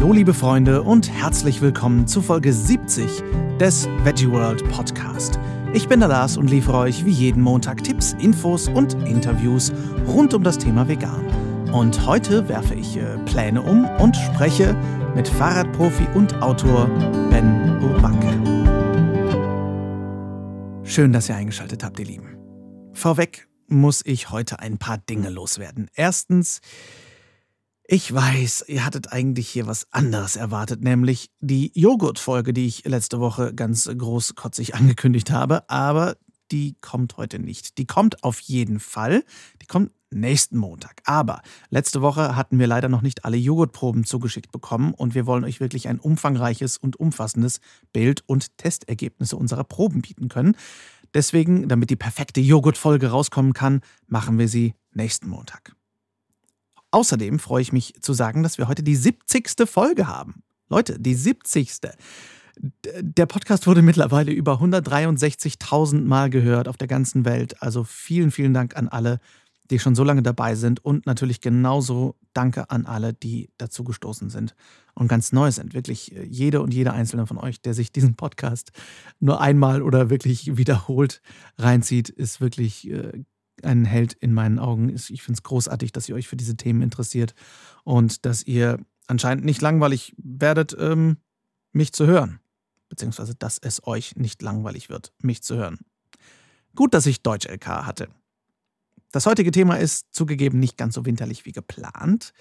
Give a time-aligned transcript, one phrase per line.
[0.00, 3.22] Hallo liebe Freunde und herzlich willkommen zu Folge 70
[3.60, 5.38] des Veggie World Podcast.
[5.74, 9.70] Ich bin der Lars und liefere euch wie jeden Montag Tipps, Infos und Interviews
[10.06, 11.26] rund um das Thema Vegan.
[11.74, 14.74] Und heute werfe ich äh, Pläne um und spreche
[15.14, 16.86] mit Fahrradprofi und Autor
[17.28, 18.30] Ben Urbanke.
[20.82, 22.38] Schön, dass ihr eingeschaltet habt, ihr Lieben.
[22.94, 25.90] Vorweg muss ich heute ein paar Dinge loswerden.
[25.94, 26.62] Erstens,
[27.92, 33.18] ich weiß, ihr hattet eigentlich hier was anderes erwartet, nämlich die Joghurt-Folge, die ich letzte
[33.18, 36.16] Woche ganz großkotzig angekündigt habe, aber
[36.52, 37.78] die kommt heute nicht.
[37.78, 39.24] Die kommt auf jeden Fall.
[39.60, 41.02] Die kommt nächsten Montag.
[41.04, 45.42] Aber letzte Woche hatten wir leider noch nicht alle Joghurtproben zugeschickt bekommen und wir wollen
[45.42, 47.58] euch wirklich ein umfangreiches und umfassendes
[47.92, 50.56] Bild und Testergebnisse unserer Proben bieten können.
[51.12, 55.74] Deswegen, damit die perfekte Joghurt-Folge rauskommen kann, machen wir sie nächsten Montag.
[56.90, 59.48] Außerdem freue ich mich zu sagen, dass wir heute die 70.
[59.66, 60.42] Folge haben.
[60.68, 61.80] Leute, die 70.
[63.00, 67.62] Der Podcast wurde mittlerweile über 163.000 Mal gehört auf der ganzen Welt.
[67.62, 69.18] Also vielen, vielen Dank an alle,
[69.70, 70.84] die schon so lange dabei sind.
[70.84, 74.54] Und natürlich genauso danke an alle, die dazu gestoßen sind
[74.94, 75.74] und ganz neu sind.
[75.74, 78.72] Wirklich äh, jede und jeder einzelne von euch, der sich diesen Podcast
[79.20, 81.22] nur einmal oder wirklich wiederholt
[81.56, 83.24] reinzieht, ist wirklich äh,
[83.64, 84.88] ein Held in meinen Augen.
[84.88, 87.34] Ich finde es großartig, dass ihr euch für diese Themen interessiert
[87.84, 91.18] und dass ihr anscheinend nicht langweilig werdet, ähm,
[91.72, 92.40] mich zu hören.
[92.88, 95.78] Beziehungsweise, dass es euch nicht langweilig wird, mich zu hören.
[96.74, 98.08] Gut, dass ich Deutsch-LK hatte.
[99.12, 102.32] Das heutige Thema ist zugegeben nicht ganz so winterlich wie geplant.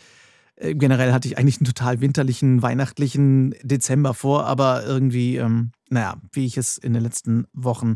[0.55, 6.21] Äh, generell hatte ich eigentlich einen total winterlichen, weihnachtlichen Dezember vor, aber irgendwie, ähm, naja,
[6.31, 7.95] wie ich es in den letzten Wochen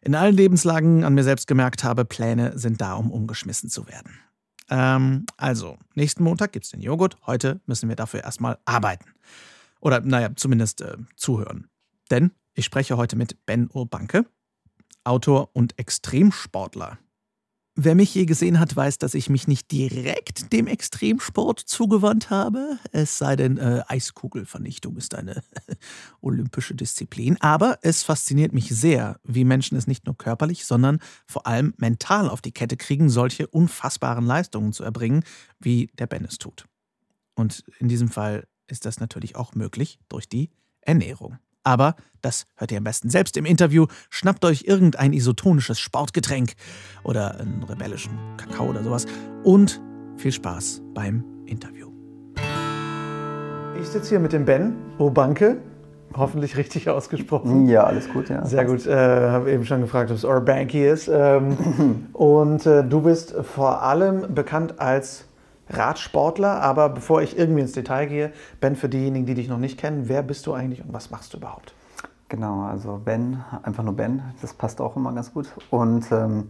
[0.00, 4.18] in allen Lebenslagen an mir selbst gemerkt habe, Pläne sind da, um umgeschmissen zu werden.
[4.70, 7.16] Ähm, also, nächsten Montag gibt es den Joghurt.
[7.26, 9.06] Heute müssen wir dafür erstmal arbeiten.
[9.80, 11.68] Oder, naja, zumindest äh, zuhören.
[12.10, 14.26] Denn ich spreche heute mit Ben Urbanke,
[15.04, 16.98] Autor und Extremsportler.
[17.80, 22.76] Wer mich je gesehen hat, weiß, dass ich mich nicht direkt dem Extremsport zugewandt habe.
[22.90, 25.44] Es sei denn, äh, Eiskugelvernichtung ist eine
[26.20, 27.40] olympische Disziplin.
[27.40, 32.28] Aber es fasziniert mich sehr, wie Menschen es nicht nur körperlich, sondern vor allem mental
[32.28, 35.22] auf die Kette kriegen, solche unfassbaren Leistungen zu erbringen,
[35.60, 36.64] wie der Ben es tut.
[37.36, 40.50] Und in diesem Fall ist das natürlich auch möglich durch die
[40.80, 41.38] Ernährung.
[41.68, 43.88] Aber das hört ihr am besten selbst im Interview.
[44.08, 46.54] Schnappt euch irgendein isotonisches Sportgetränk
[47.04, 49.04] oder einen rebellischen Kakao oder sowas
[49.44, 49.78] und
[50.16, 51.90] viel Spaß beim Interview.
[53.78, 55.58] Ich sitze hier mit dem Ben Obanke.
[56.16, 57.68] Hoffentlich richtig ausgesprochen.
[57.68, 58.46] Ja, alles gut, ja.
[58.46, 58.86] Sehr gut.
[58.86, 61.10] Äh, habe eben schon gefragt, ob es Orbanky ist.
[61.12, 65.27] Ähm, und äh, du bist vor allem bekannt als
[65.70, 66.60] Radsportler.
[66.62, 70.08] Aber bevor ich irgendwie ins Detail gehe, Ben, für diejenigen, die dich noch nicht kennen,
[70.08, 71.74] wer bist du eigentlich und was machst du überhaupt?
[72.28, 75.48] Genau, also Ben, einfach nur Ben, das passt auch immer ganz gut.
[75.70, 76.48] Und ähm,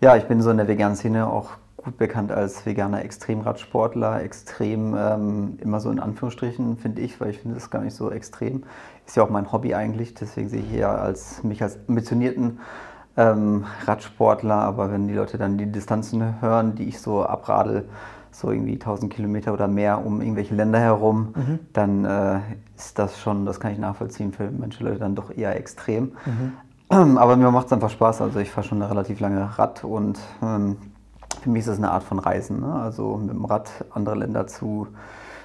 [0.00, 4.22] ja, ich bin so in der veganen Szene auch gut bekannt als veganer Extremradsportler.
[4.22, 8.10] Extrem ähm, immer so in Anführungsstrichen, finde ich, weil ich finde das gar nicht so
[8.10, 8.64] extrem.
[9.06, 12.58] Ist ja auch mein Hobby eigentlich, deswegen sehe ich hier als, mich als ambitionierten
[13.16, 14.56] ähm, Radsportler.
[14.56, 17.88] Aber wenn die Leute dann die Distanzen hören, die ich so abradel,
[18.34, 21.58] so irgendwie 1000 Kilometer oder mehr um irgendwelche Länder herum, mhm.
[21.72, 22.40] dann äh,
[22.76, 26.12] ist das schon, das kann ich nachvollziehen, für manche Leute dann doch eher extrem.
[26.26, 26.52] Mhm.
[27.18, 28.22] Aber mir macht es einfach Spaß.
[28.22, 30.76] Also ich fahre schon eine relativ lange Rad und ähm,
[31.42, 32.60] für mich ist das eine Art von Reisen.
[32.60, 32.74] Ne?
[32.74, 34.88] Also mit dem Rad andere Länder zu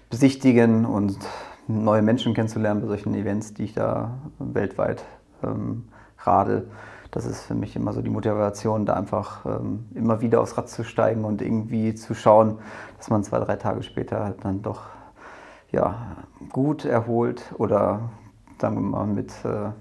[0.10, 1.20] besichtigen und
[1.68, 5.04] neue Menschen kennenzulernen bei solchen Events, die ich da weltweit
[5.44, 5.86] ähm,
[6.18, 6.68] radel
[7.12, 10.70] das ist für mich immer so die Motivation, da einfach ähm, immer wieder aufs Rad
[10.70, 12.60] zu steigen und irgendwie zu schauen,
[12.98, 14.82] dass man zwei, drei Tage später halt dann doch
[15.72, 16.18] ja,
[16.50, 18.10] gut erholt oder
[18.60, 19.72] sagen wir mal mit, äh,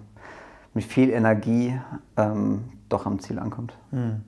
[0.75, 1.79] mit viel Energie
[2.17, 3.75] ähm, doch am Ziel ankommt.
[3.91, 4.23] Hm.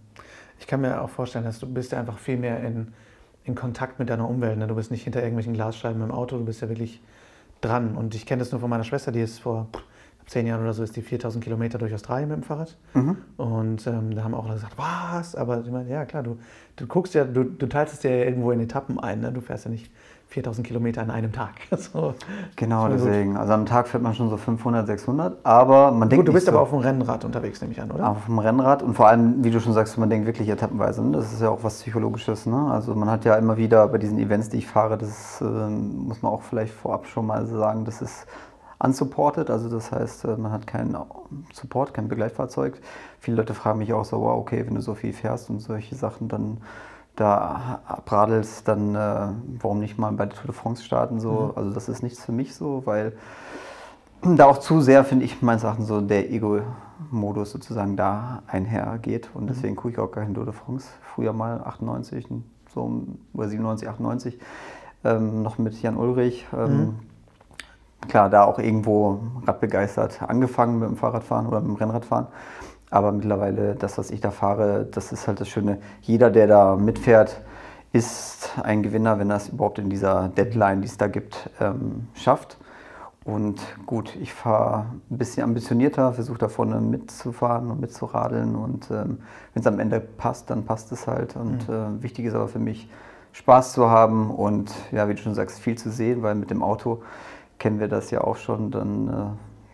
[0.59, 2.93] Ich kann mir auch vorstellen, dass du bist ja einfach viel mehr in,
[3.44, 4.59] in Kontakt mit deiner Umwelt.
[4.59, 4.67] Ne?
[4.67, 7.02] Du bist nicht hinter irgendwelchen Glasscheiben im Auto, du bist ja wirklich
[7.62, 7.97] dran.
[7.97, 9.69] Und ich kenne das nur von meiner Schwester, die ist vor
[10.26, 12.76] zehn Jahren oder so ist die 4000 Kilometer durch Australien mit dem Fahrrad.
[12.94, 13.17] Mhm.
[13.37, 15.34] Und ähm, da haben auch alle gesagt, was?
[15.34, 16.38] Aber ich meine, ja klar, du,
[16.76, 19.20] du guckst ja, du, du teilst es ja irgendwo in Etappen ein.
[19.20, 19.32] Ne?
[19.32, 19.90] Du fährst ja nicht
[20.31, 21.55] 4000 Kilometer an einem Tag.
[21.76, 22.14] so,
[22.55, 23.32] genau, deswegen.
[23.32, 23.40] Gut.
[23.40, 25.44] Also am Tag fährt man schon so 500, 600.
[25.44, 26.25] Aber man denkt.
[26.25, 28.11] Gut, du bist so, aber auf dem Rennrad unterwegs, nehme ich an, oder?
[28.11, 31.02] Auf dem Rennrad und vor allem, wie du schon sagst, man denkt wirklich etappenweise.
[31.05, 31.16] Ne?
[31.16, 32.46] Das ist ja auch was Psychologisches.
[32.46, 32.70] Ne?
[32.70, 36.23] Also man hat ja immer wieder bei diesen Events, die ich fahre, das äh, muss
[36.23, 38.26] man auch vielleicht vorab schon mal sagen, das ist
[38.82, 40.97] unsupported, also das heißt, äh, man hat keinen
[41.53, 42.81] Support, kein Begleitfahrzeug.
[43.21, 45.94] Viele Leute fragen mich auch so, wow, okay, wenn du so viel fährst und solche
[45.94, 46.59] Sachen, dann
[47.17, 49.29] da abradelst, dann äh,
[49.61, 51.21] warum nicht mal bei der Tour de France starten?
[51.21, 51.32] So?
[51.32, 51.53] Mhm.
[51.56, 53.12] Also das ist nichts für mich so, weil
[54.23, 59.31] da auch zu sehr, finde ich, meines Erachtens so der Ego-Modus sozusagen da einhergeht.
[59.35, 59.49] Und mhm.
[59.49, 60.88] deswegen gucke ich auch gar kein Tour de France.
[61.15, 62.26] Früher mal 98,
[62.73, 63.03] so
[63.35, 64.38] oder 97, 98,
[65.05, 66.47] ähm, noch mit Jan Ulrich.
[66.56, 66.94] Ähm, mhm.
[68.08, 72.26] Klar, da auch irgendwo radbegeistert angefangen mit dem Fahrradfahren oder mit dem Rennradfahren.
[72.91, 75.79] Aber mittlerweile, das, was ich da fahre, das ist halt das Schöne.
[76.00, 77.41] Jeder, der da mitfährt,
[77.93, 82.08] ist ein Gewinner, wenn er es überhaupt in dieser Deadline, die es da gibt, ähm,
[82.14, 82.58] schafft.
[83.25, 88.56] Und gut, ich fahre ein bisschen ambitionierter, versuche da vorne mitzufahren und mitzuradeln.
[88.56, 89.19] Und ähm,
[89.52, 91.37] wenn es am Ende passt, dann passt es halt.
[91.37, 91.99] Und mhm.
[91.99, 92.88] äh, wichtig ist aber für mich,
[93.32, 96.62] Spaß zu haben und ja, wie du schon sagst, viel zu sehen, weil mit dem
[96.62, 97.02] Auto
[97.61, 98.73] kennen wir das ja auch schon.
[98.73, 99.09] Dann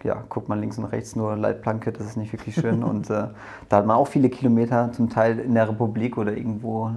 [0.04, 2.82] äh, ja, guckt man links und rechts nur Leitplanke, das ist nicht wirklich schön.
[2.84, 3.28] und äh,
[3.70, 6.90] da hat man auch viele Kilometer, zum Teil in der Republik oder irgendwo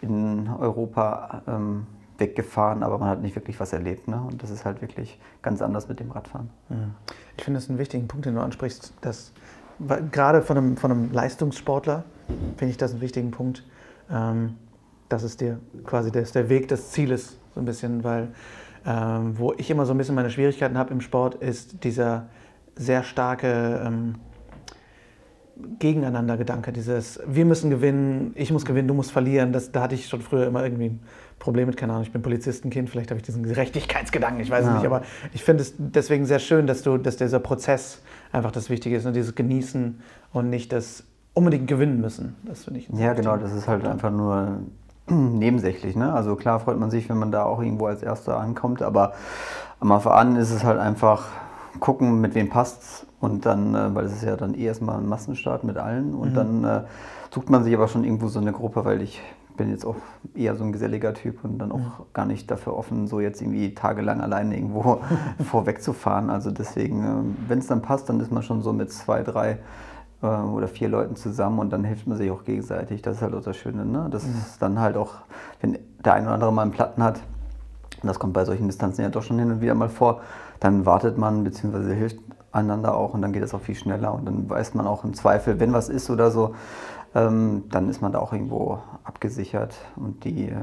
[0.00, 1.86] in Europa ähm,
[2.16, 4.08] weggefahren, aber man hat nicht wirklich was erlebt.
[4.08, 4.20] Ne?
[4.20, 6.50] Und das ist halt wirklich ganz anders mit dem Radfahren.
[7.36, 9.32] Ich finde das einen wichtigen Punkt, den du ansprichst, dass
[10.12, 12.04] gerade von einem, von einem Leistungssportler
[12.56, 13.64] finde ich das einen wichtigen Punkt,
[14.10, 14.56] ähm,
[15.08, 18.28] dass es dir quasi der, der Weg des Zieles so ein bisschen, weil
[18.86, 22.28] ähm, wo ich immer so ein bisschen meine Schwierigkeiten habe im Sport, ist dieser
[22.76, 24.14] sehr starke ähm,
[25.78, 29.52] Gegeneinander-Gedanke, dieses wir müssen gewinnen, ich muss gewinnen, du musst verlieren.
[29.52, 31.00] Das, da hatte ich schon früher immer irgendwie ein
[31.38, 34.70] Problem mit, keine Ahnung, ich bin Polizistenkind, vielleicht habe ich diesen Gerechtigkeitsgedanken, ich weiß ja.
[34.70, 38.52] es nicht, aber ich finde es deswegen sehr schön, dass, du, dass dieser Prozess einfach
[38.52, 39.12] das Wichtige ist, ne?
[39.12, 40.00] dieses Genießen
[40.32, 42.36] und nicht das unbedingt gewinnen müssen.
[42.44, 42.88] Das finde ich.
[42.90, 44.60] Ja, genau, das ist halt einfach nur
[45.38, 45.96] nebensächlich.
[45.96, 46.12] Ne?
[46.12, 49.12] Also klar freut man sich, wenn man da auch irgendwo als Erster ankommt, aber
[49.80, 51.28] am Anfang an ist es halt einfach
[51.78, 55.06] gucken, mit wem passt und dann, äh, weil es ist ja dann eh erstmal ein
[55.06, 56.34] Massenstart mit allen und mhm.
[56.34, 56.82] dann äh,
[57.30, 59.22] sucht man sich aber schon irgendwo so eine Gruppe, weil ich
[59.56, 59.96] bin jetzt auch
[60.34, 62.04] eher so ein geselliger Typ und dann auch mhm.
[62.12, 65.00] gar nicht dafür offen, so jetzt irgendwie tagelang alleine irgendwo
[65.44, 66.30] vorwegzufahren.
[66.30, 69.58] Also deswegen, äh, wenn es dann passt, dann ist man schon so mit zwei, drei
[70.22, 73.02] äh, oder vier Leuten zusammen und dann hilft man sich auch gegenseitig.
[73.02, 73.84] Das ist halt auch das Schöne.
[73.84, 74.08] Ne?
[74.10, 74.34] Das mhm.
[74.34, 75.14] ist dann halt auch,
[75.60, 77.20] wenn der eine oder andere mal einen Platten hat,
[78.02, 80.20] und das kommt bei solchen Distanzen ja doch schon hin und wieder mal vor,
[80.58, 81.94] dann wartet man bzw.
[81.94, 82.18] hilft
[82.52, 85.14] einander auch und dann geht es auch viel schneller und dann weiß man auch im
[85.14, 86.54] Zweifel, wenn was ist oder so,
[87.14, 90.56] ähm, dann ist man da auch irgendwo abgesichert und die, äh,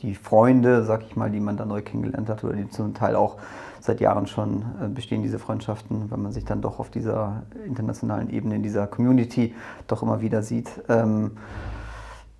[0.00, 3.16] die Freunde, sag ich mal, die man da neu kennengelernt hat oder die zum Teil
[3.16, 3.36] auch
[3.82, 8.30] seit Jahren schon äh, bestehen diese Freundschaften, wenn man sich dann doch auf dieser internationalen
[8.30, 9.54] Ebene, in dieser Community
[9.88, 10.70] doch immer wieder sieht.
[10.88, 11.32] Ähm,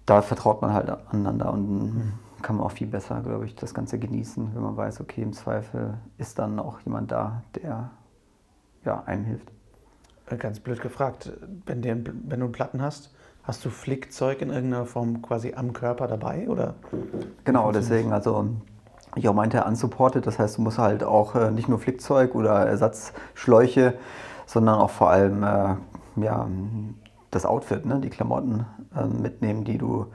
[0.06, 2.12] da vertraut man halt aneinander und
[2.42, 5.32] kann man auch viel besser, glaube ich, das Ganze genießen, wenn man weiß, okay, im
[5.32, 7.90] Zweifel ist dann auch jemand da, der
[8.84, 9.50] ja, einem hilft.
[10.26, 11.32] Äh, ganz blöd gefragt,
[11.66, 15.72] wenn, der, wenn du einen Platten hast, hast du Flickzeug in irgendeiner Form quasi am
[15.72, 16.48] Körper dabei?
[16.48, 16.74] Oder?
[17.44, 18.56] Genau, deswegen, also
[19.14, 20.26] ich auch meinte, unsupported.
[20.26, 23.94] Das heißt, du musst halt auch äh, nicht nur Flickzeug oder Ersatzschläuche,
[24.46, 25.76] sondern auch vor allem äh,
[26.16, 26.46] ja,
[27.30, 28.66] das Outfit, ne, die Klamotten
[28.96, 30.06] äh, mitnehmen, die du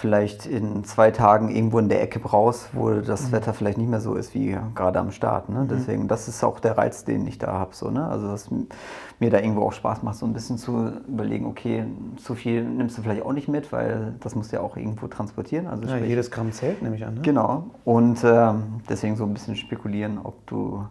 [0.00, 3.32] vielleicht in zwei Tagen irgendwo in der Ecke brauchst, wo das mhm.
[3.32, 5.50] Wetter vielleicht nicht mehr so ist wie gerade am Start.
[5.50, 5.60] Ne?
[5.60, 5.68] Mhm.
[5.68, 7.74] Deswegen, das ist auch der Reiz, den ich da habe.
[7.74, 8.08] So, ne?
[8.08, 11.84] Also, dass mir da irgendwo auch Spaß macht, so ein bisschen zu überlegen, okay,
[12.16, 15.06] zu viel nimmst du vielleicht auch nicht mit, weil das musst du ja auch irgendwo
[15.06, 15.66] transportieren.
[15.66, 17.14] Also ja, sprich, jedes Gramm zählt, nehme ich an.
[17.14, 17.20] Ne?
[17.20, 17.64] Genau.
[17.84, 20.86] Und ähm, deswegen so ein bisschen spekulieren, ob du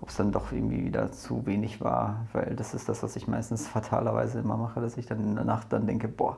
[0.00, 3.26] ob es dann doch irgendwie wieder zu wenig war, weil das ist das, was ich
[3.26, 6.36] meistens fatalerweise immer mache, dass ich dann in der Nacht dann denke, boah,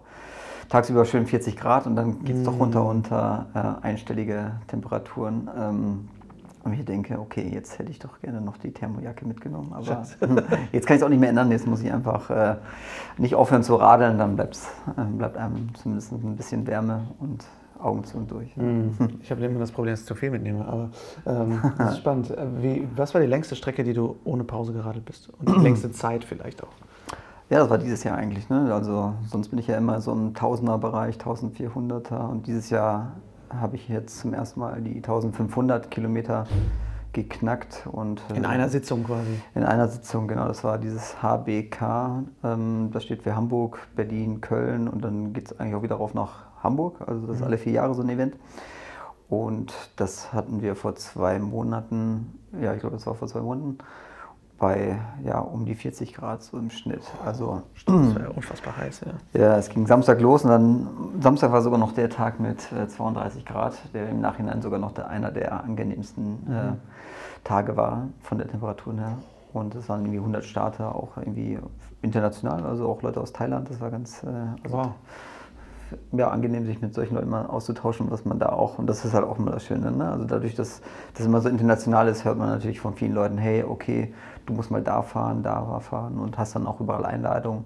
[0.71, 2.45] tagsüber schön 40 Grad und dann geht es mm.
[2.45, 3.47] doch runter unter
[3.83, 5.51] äh, einstellige Temperaturen.
[5.59, 6.09] Ähm,
[6.63, 9.73] und ich denke, okay, jetzt hätte ich doch gerne noch die Thermojacke mitgenommen.
[9.73, 10.07] Aber
[10.73, 11.51] jetzt kann ich es auch nicht mehr ändern.
[11.51, 12.57] Jetzt muss ich einfach äh,
[13.19, 14.47] nicht aufhören zu radeln, dann äh,
[15.17, 17.45] bleibt einem zumindest ein bisschen Wärme und
[17.83, 18.55] Augen zu und durch.
[18.57, 18.91] Mm.
[19.23, 20.67] Ich habe immer das Problem, dass ich zu viel mitnehme.
[20.67, 20.91] Aber
[21.27, 22.31] ähm, das ist spannend.
[22.31, 25.31] Äh, wie, was war die längste Strecke, die du ohne Pause geradelt bist?
[25.31, 26.69] Und die längste Zeit vielleicht auch?
[27.51, 28.49] Ja, das war dieses Jahr eigentlich.
[28.49, 28.73] Ne?
[28.73, 32.29] Also sonst bin ich ja immer so im Tausender-Bereich, 1400er.
[32.29, 33.17] Und dieses Jahr
[33.53, 36.47] habe ich jetzt zum ersten Mal die 1500 Kilometer
[37.13, 37.89] geknackt.
[37.91, 39.41] Und, in einer Sitzung quasi?
[39.57, 40.47] In einer Sitzung, genau.
[40.47, 42.23] Das war dieses HBK.
[42.45, 44.87] Ähm, das steht für Hamburg, Berlin, Köln.
[44.87, 47.01] Und dann geht es eigentlich auch wieder rauf nach Hamburg.
[47.05, 47.47] Also das ist mhm.
[47.49, 48.37] alle vier Jahre so ein Event.
[49.29, 53.79] Und das hatten wir vor zwei Monaten, ja, ich glaube, das war vor zwei Monaten
[54.61, 57.03] bei ja, um die 40 Grad so im Schnitt.
[57.25, 59.41] Also, das war ja unfassbar heiß, ja.
[59.41, 60.89] Ja, es ging Samstag los und dann
[61.21, 64.93] Samstag war sogar noch der Tag mit äh, 32 Grad, der im Nachhinein sogar noch
[64.93, 66.55] der, einer der angenehmsten mhm.
[66.55, 66.73] äh,
[67.43, 69.19] Tage war von der Temperatur her.
[69.53, 71.59] Und es waren irgendwie 100 Starter, auch irgendwie
[72.03, 73.69] international, also auch Leute aus Thailand.
[73.71, 74.23] Das war ganz.
[74.23, 74.27] Äh,
[74.63, 74.91] also wow.
[76.13, 79.15] ja, angenehm, sich mit solchen Leuten mal auszutauschen, was man da auch, und das ist
[79.15, 80.09] halt auch immer das Schöne, ne?
[80.11, 80.83] also dadurch, dass
[81.15, 84.15] das immer so international ist, hört man natürlich von vielen Leuten, hey, okay,
[84.51, 87.65] du musst mal da fahren, da fahren und hast dann auch überall Einladungen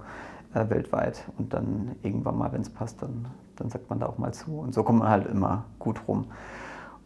[0.55, 3.27] äh, weltweit und dann irgendwann mal, wenn es passt, dann,
[3.57, 6.27] dann sagt man da auch mal zu und so kommt man halt immer gut rum.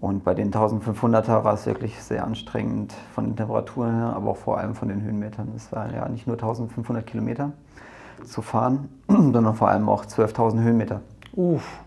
[0.01, 4.37] Und bei den 1500er war es wirklich sehr anstrengend von den Temperaturen her, aber auch
[4.37, 5.49] vor allem von den Höhenmetern.
[5.57, 7.51] Es waren ja nicht nur 1500 Kilometer
[8.25, 11.01] zu fahren, sondern vor allem auch 12.000 Höhenmeter.
[11.35, 11.81] Uff.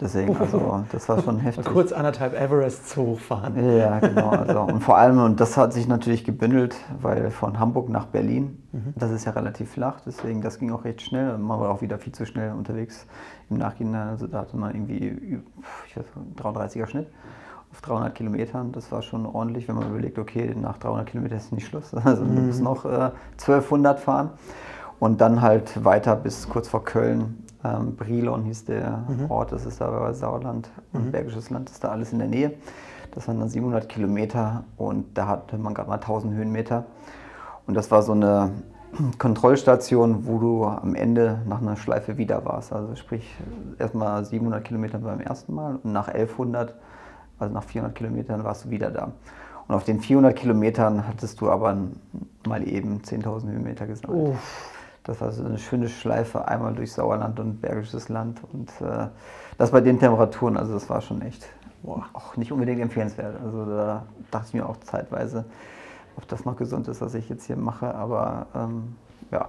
[0.00, 1.64] Deswegen, also das war schon heftig.
[1.64, 3.76] Kurz anderthalb Everests hochfahren.
[3.76, 4.28] Ja, genau.
[4.48, 8.62] Also, und vor allem, und das hat sich natürlich gebündelt, weil von Hamburg nach Berlin,
[8.72, 8.94] mhm.
[8.96, 11.36] das ist ja relativ flach, deswegen das ging auch recht schnell.
[11.38, 13.06] Man war auch wieder viel zu schnell unterwegs
[13.50, 14.08] im Nachhinein.
[14.08, 15.40] Also da hatte man irgendwie
[15.88, 16.04] ich weiß,
[16.36, 17.08] 33er Schnitt
[17.72, 18.72] auf 300 Kilometern.
[18.72, 21.92] Das war schon ordentlich, wenn man überlegt, okay, nach 300 Kilometern ist nicht Schluss.
[22.04, 22.34] Also mhm.
[22.34, 24.30] man muss noch äh, 1200 fahren
[24.98, 29.30] und dann halt weiter bis kurz vor Köln ähm, Brilon hieß der mhm.
[29.30, 31.12] Ort, das ist da bei Sauerland und mhm.
[31.12, 32.52] Bergisches Land ist da alles in der Nähe.
[33.14, 36.84] Das waren dann 700 Kilometer und da hatte man gerade mal 1000 Höhenmeter.
[37.66, 38.52] Und das war so eine
[39.18, 42.72] Kontrollstation, wo du am Ende nach einer Schleife wieder warst.
[42.72, 43.34] Also sprich
[43.78, 46.74] erstmal 700 Kilometer beim ersten Mal und nach 1100,
[47.38, 49.12] also nach 400 Kilometern warst du wieder da.
[49.66, 51.76] Und auf den 400 Kilometern hattest du aber
[52.46, 54.28] mal eben 10.000 Höhenmeter gesammelt.
[54.28, 54.77] Uff.
[55.08, 58.42] Das war so eine schöne Schleife, einmal durch Sauerland und Bergisches Land.
[58.52, 59.08] Und äh,
[59.56, 61.48] das bei den Temperaturen, also das war schon echt
[61.82, 63.40] boah, auch nicht unbedingt empfehlenswert.
[63.42, 65.46] Also da dachte ich mir auch zeitweise,
[66.18, 67.94] ob das noch gesund ist, was ich jetzt hier mache.
[67.94, 68.96] Aber ähm,
[69.30, 69.48] ja.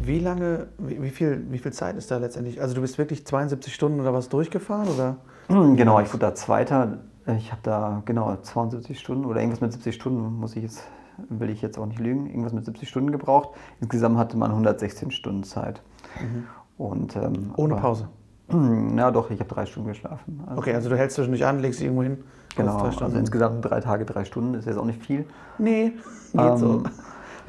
[0.00, 2.62] Wie lange, wie, wie, viel, wie viel Zeit ist da letztendlich?
[2.62, 4.88] Also du bist wirklich 72 Stunden oder was durchgefahren?
[4.88, 5.16] Oder?
[5.76, 6.98] Genau, ich wurde da Zweiter.
[7.36, 10.84] Ich habe da genau 72 Stunden oder irgendwas mit 70 Stunden, muss ich jetzt
[11.28, 13.50] will ich jetzt auch nicht lügen, irgendwas mit 70 Stunden gebraucht.
[13.80, 15.82] Insgesamt hatte man 116 Stunden Zeit.
[16.20, 16.44] Mhm.
[16.78, 18.08] Und, ähm, Ohne aber, Pause?
[18.48, 20.42] Na doch, ich habe drei Stunden geschlafen.
[20.46, 22.18] Also, okay, also du hältst zwischendurch an, legst dich irgendwo hin?
[22.56, 25.24] Genau, also insgesamt drei Tage, drei Stunden ist jetzt auch nicht viel.
[25.58, 25.92] Nee,
[26.32, 26.82] geht ähm, so.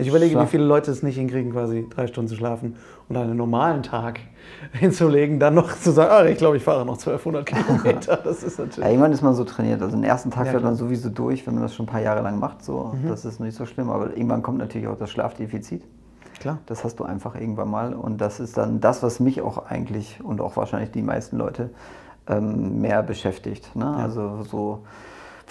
[0.01, 2.75] Ich überlege, wie viele Leute es nicht hinkriegen, quasi drei Stunden zu schlafen
[3.07, 4.19] und einen normalen Tag
[4.73, 8.17] hinzulegen, dann noch zu sagen, ah, ich glaube, ich fahre noch 1200 Kilometer.
[8.23, 8.85] Das ist natürlich.
[8.85, 9.81] Ja, irgendwann ist man so trainiert.
[9.81, 12.01] Also den ersten Tag ja, fährt man sowieso durch, wenn man das schon ein paar
[12.01, 12.63] Jahre lang macht.
[12.63, 12.93] So.
[12.93, 13.09] Mhm.
[13.09, 13.89] Das ist nicht so schlimm.
[13.89, 15.83] Aber irgendwann kommt natürlich auch das Schlafdefizit.
[16.39, 16.57] Klar.
[16.65, 17.93] Das hast du einfach irgendwann mal.
[17.93, 21.69] Und das ist dann das, was mich auch eigentlich und auch wahrscheinlich die meisten Leute
[22.27, 23.75] ähm, mehr beschäftigt.
[23.75, 23.85] Ne?
[23.85, 24.03] Ja.
[24.03, 24.83] Also so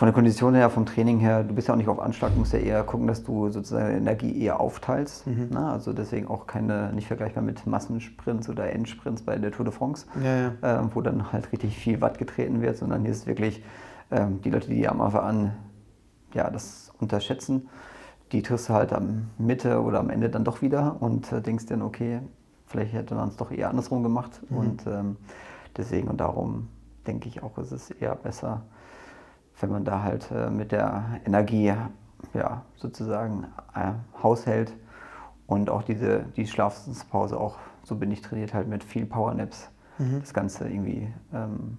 [0.01, 2.39] von der Kondition her, vom Training her, du bist ja auch nicht auf Anschlag, du
[2.39, 5.27] musst ja eher gucken, dass du sozusagen Energie eher aufteilst.
[5.27, 5.51] Mhm.
[5.51, 5.61] Ne?
[5.61, 10.07] Also deswegen auch keine, nicht vergleichbar mit Massensprints oder Endsprints bei der Tour de France,
[10.25, 10.81] ja, ja.
[10.81, 13.63] Äh, wo dann halt richtig viel Watt getreten wird, sondern hier ist wirklich
[14.11, 15.53] ähm, die Leute, die am Anfang an
[16.33, 17.69] ja, das unterschätzen,
[18.33, 21.67] die triffst du halt am Mitte oder am Ende dann doch wieder und äh, denkst
[21.67, 22.21] dann, okay,
[22.65, 24.41] vielleicht hätte man es doch eher andersrum gemacht.
[24.49, 24.57] Mhm.
[24.57, 25.17] Und ähm,
[25.77, 26.69] deswegen und darum
[27.07, 28.63] denke ich auch, ist es eher besser,
[29.63, 31.73] wenn man da halt äh, mit der Energie
[32.35, 34.73] ja, sozusagen äh, haushält
[35.47, 40.21] und auch diese die Schlafenspause auch, so bin ich trainiert, halt mit viel Powernaps mhm.
[40.21, 41.79] das Ganze irgendwie ähm,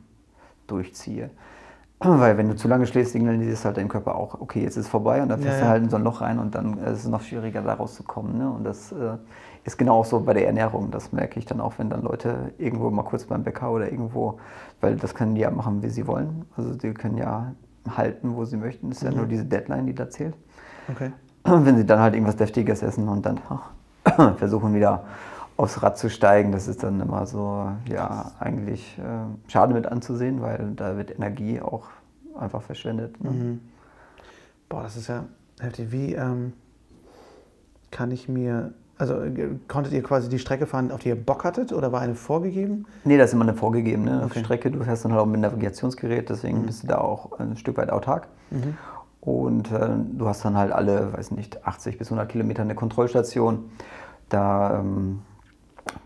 [0.68, 1.30] durchziehe.
[2.00, 4.86] Weil wenn du zu lange schläfst, signalisiert es halt dein Körper auch, okay, jetzt ist
[4.86, 6.78] es vorbei und dann fährst ja, du halt in so ein Loch rein und dann
[6.80, 8.38] ist es noch schwieriger, da rauszukommen.
[8.38, 8.50] Ne?
[8.50, 9.18] Und das äh,
[9.64, 10.90] ist genau auch so bei der Ernährung.
[10.90, 14.40] Das merke ich dann auch, wenn dann Leute irgendwo mal kurz beim Bäcker oder irgendwo,
[14.80, 16.46] weil das können die ja machen, wie sie wollen.
[16.58, 17.54] Also die können ja
[17.90, 18.92] halten, wo sie möchten.
[18.92, 19.12] Es ist mhm.
[19.12, 20.36] ja nur diese Deadline, die da zählt.
[20.90, 21.12] Okay.
[21.44, 25.06] Wenn sie dann halt irgendwas Deftiges essen und dann ach, versuchen wieder
[25.58, 30.42] aufs Rad zu steigen, das ist dann immer so, ja, eigentlich äh, schade mit anzusehen,
[30.42, 31.88] weil da wird Energie auch
[32.38, 33.24] einfach verschwendet.
[33.24, 33.30] Ne?
[33.30, 33.60] Mhm.
[34.70, 35.26] Boah, das ist ja
[35.60, 35.92] heftig.
[35.92, 36.54] Wie ähm,
[37.92, 41.44] kann ich mir also äh, konntet ihr quasi die Strecke fahren, auf die ihr Bock
[41.44, 42.86] hattet oder war eine vorgegeben?
[43.04, 44.42] Nee, das ist immer eine vorgegebene okay.
[44.42, 44.70] Strecke.
[44.70, 46.66] Du fährst dann halt auch mit Navigationsgerät, deswegen mhm.
[46.68, 48.28] bist du da auch ein Stück weit autark.
[48.52, 48.78] Mhm.
[49.20, 53.72] Und äh, du hast dann halt alle, weiß nicht, 80 bis 100 Kilometer eine Kontrollstation.
[54.30, 55.22] Da ähm,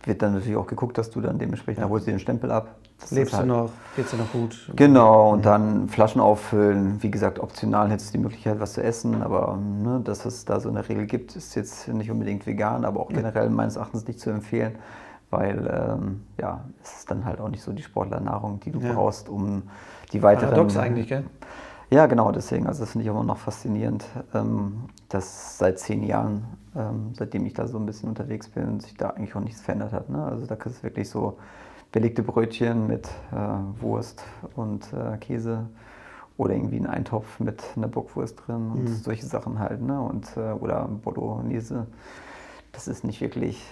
[0.03, 1.86] wird dann natürlich auch geguckt, dass du dann dementsprechend, ja.
[1.86, 2.75] da holst du den Stempel ab.
[3.00, 3.70] Das Lebst halt, du noch?
[3.96, 4.72] Geht's dir noch gut?
[4.75, 5.44] Genau, und mhm.
[5.44, 7.01] dann Flaschen auffüllen.
[7.03, 10.60] Wie gesagt, optional hättest du die Möglichkeit, was zu essen, aber ne, dass es da
[10.60, 14.20] so eine Regel gibt, ist jetzt nicht unbedingt vegan, aber auch generell meines Erachtens nicht
[14.20, 14.75] zu empfehlen,
[15.29, 18.94] weil ähm, ja, es ist dann halt auch nicht so die Sportlernahrung, die du ja.
[18.94, 19.63] brauchst, um
[20.13, 20.50] die weiteren.
[20.50, 21.25] Paradox eigentlich, gell?
[21.89, 22.67] Ja, genau, deswegen.
[22.67, 27.53] Also das finde ich immer noch faszinierend, ähm, dass seit zehn Jahren, ähm, seitdem ich
[27.53, 30.10] da so ein bisschen unterwegs bin, sich da eigentlich auch nichts verändert hat.
[30.10, 30.24] Ne?
[30.24, 31.38] Also da ist wirklich so
[31.91, 34.24] belegte Brötchen mit äh, Wurst
[34.55, 35.65] und äh, Käse
[36.38, 38.96] oder irgendwie ein Eintopf mit einer Bockwurst drin und mhm.
[38.96, 40.01] solche Sachen halt, ne?
[40.01, 41.88] Und, äh, oder Bolognese.
[42.74, 43.65] Das ist nicht wirklich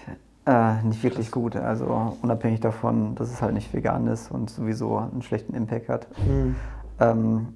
[0.45, 1.55] Äh, nicht wirklich gut.
[1.55, 6.07] Also unabhängig davon, dass es halt nicht vegan ist und sowieso einen schlechten Impact hat,
[6.27, 6.55] mhm.
[6.99, 7.47] ähm,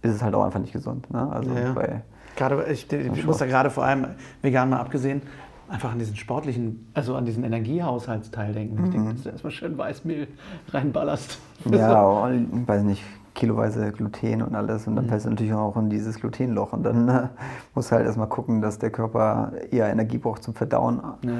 [0.00, 1.10] ist es halt auch einfach nicht gesund.
[1.10, 1.30] Ne?
[1.30, 1.72] Also ja, ja.
[1.74, 2.02] bei
[2.36, 4.06] gerade, ich, ich muss da gerade vor allem
[4.42, 5.22] vegan mal abgesehen,
[5.68, 8.76] einfach an diesen sportlichen, also an diesen Energiehaushaltsteil denken.
[8.76, 8.84] Mhm.
[8.84, 10.28] Ich denke, dass du erstmal schön Weißmehl
[10.72, 11.38] reinballerst.
[11.70, 13.02] Ja, und, weiß nicht,
[13.34, 14.86] kiloweise Gluten und alles.
[14.86, 15.08] Und dann mhm.
[15.10, 16.72] fällst du natürlich auch in dieses Glutenloch.
[16.72, 17.28] Und dann äh,
[17.74, 21.00] musst du halt erstmal gucken, dass der Körper eher Energie braucht zum Verdauen.
[21.22, 21.32] Ja.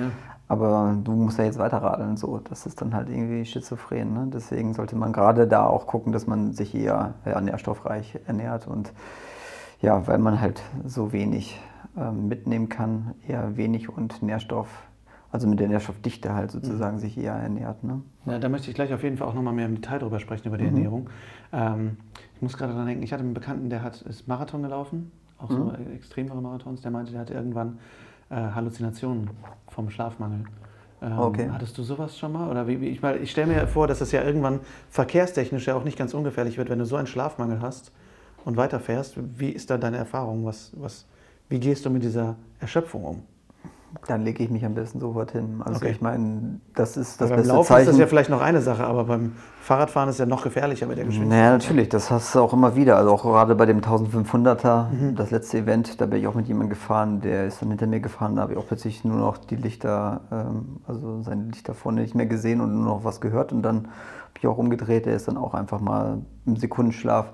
[0.47, 2.39] Aber du musst ja jetzt weiter radeln, so.
[2.39, 4.13] Das ist dann halt irgendwie schizophren.
[4.13, 4.29] Ne?
[4.33, 8.93] Deswegen sollte man gerade da auch gucken, dass man sich eher ja, nährstoffreich ernährt und
[9.81, 11.61] ja, weil man halt so wenig
[11.97, 14.69] ähm, mitnehmen kann, eher wenig und Nährstoff,
[15.31, 17.01] also mit der Nährstoffdichte halt sozusagen mhm.
[17.01, 17.85] sich eher ernährt.
[17.85, 18.03] Ne?
[18.27, 20.49] Ja, da möchte ich gleich auf jeden Fall auch nochmal mehr im Detail drüber sprechen,
[20.49, 20.77] über die mhm.
[20.77, 21.11] Ernährung.
[21.53, 21.97] Ähm,
[22.35, 25.51] ich muss gerade daran denken, ich hatte einen Bekannten, der hat, ist Marathon gelaufen, auch
[25.51, 25.93] so mhm.
[25.95, 27.79] extremere Marathons, der meinte, der hatte irgendwann
[28.31, 29.31] äh, Halluzinationen
[29.69, 30.45] vom Schlafmangel.
[31.03, 31.51] Ähm, okay.
[31.53, 32.51] Hattest du sowas schon mal?
[32.51, 35.85] Oder wie, wie ich ich stelle mir vor, dass es ja irgendwann verkehrstechnisch ja auch
[35.85, 37.93] nicht ganz ungefährlich wird, wenn du so einen Schlafmangel hast
[38.45, 39.17] und weiterfährst.
[39.39, 40.45] Wie ist da deine Erfahrung?
[40.45, 41.07] Was, was,
[41.49, 43.23] wie gehst du mit dieser Erschöpfung um?
[44.07, 45.63] dann lege ich mich am besten sofort hin.
[45.65, 45.91] Also okay.
[45.91, 47.83] ich meine, das ist das aber beste beim Laufen Zeichen.
[47.83, 50.99] ist das ja vielleicht noch eine Sache, aber beim Fahrradfahren ist ja noch gefährlicher mit
[50.99, 51.39] der Geschwindigkeit.
[51.39, 52.97] Naja, natürlich, das hast du auch immer wieder.
[52.97, 55.15] Also auch gerade bei dem 1500er, mhm.
[55.17, 58.01] das letzte Event, da bin ich auch mit jemandem gefahren, der ist dann hinter mir
[58.01, 62.03] gefahren, da habe ich auch plötzlich nur noch die Lichter, ähm, also seine Lichter vorne
[62.03, 65.15] nicht mehr gesehen und nur noch was gehört und dann habe ich auch umgedreht, der
[65.15, 67.27] ist dann auch einfach mal im Sekundenschlaf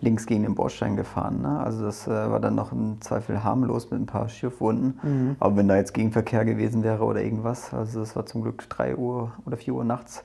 [0.00, 1.42] links gegen den Bordstein gefahren.
[1.42, 1.60] Ne?
[1.60, 4.98] Also das äh, war dann noch im Zweifel harmlos mit ein paar Schiffwunden.
[5.02, 5.36] Mhm.
[5.40, 8.96] Aber wenn da jetzt Gegenverkehr gewesen wäre oder irgendwas, also es war zum Glück 3
[8.96, 10.24] Uhr oder 4 Uhr nachts,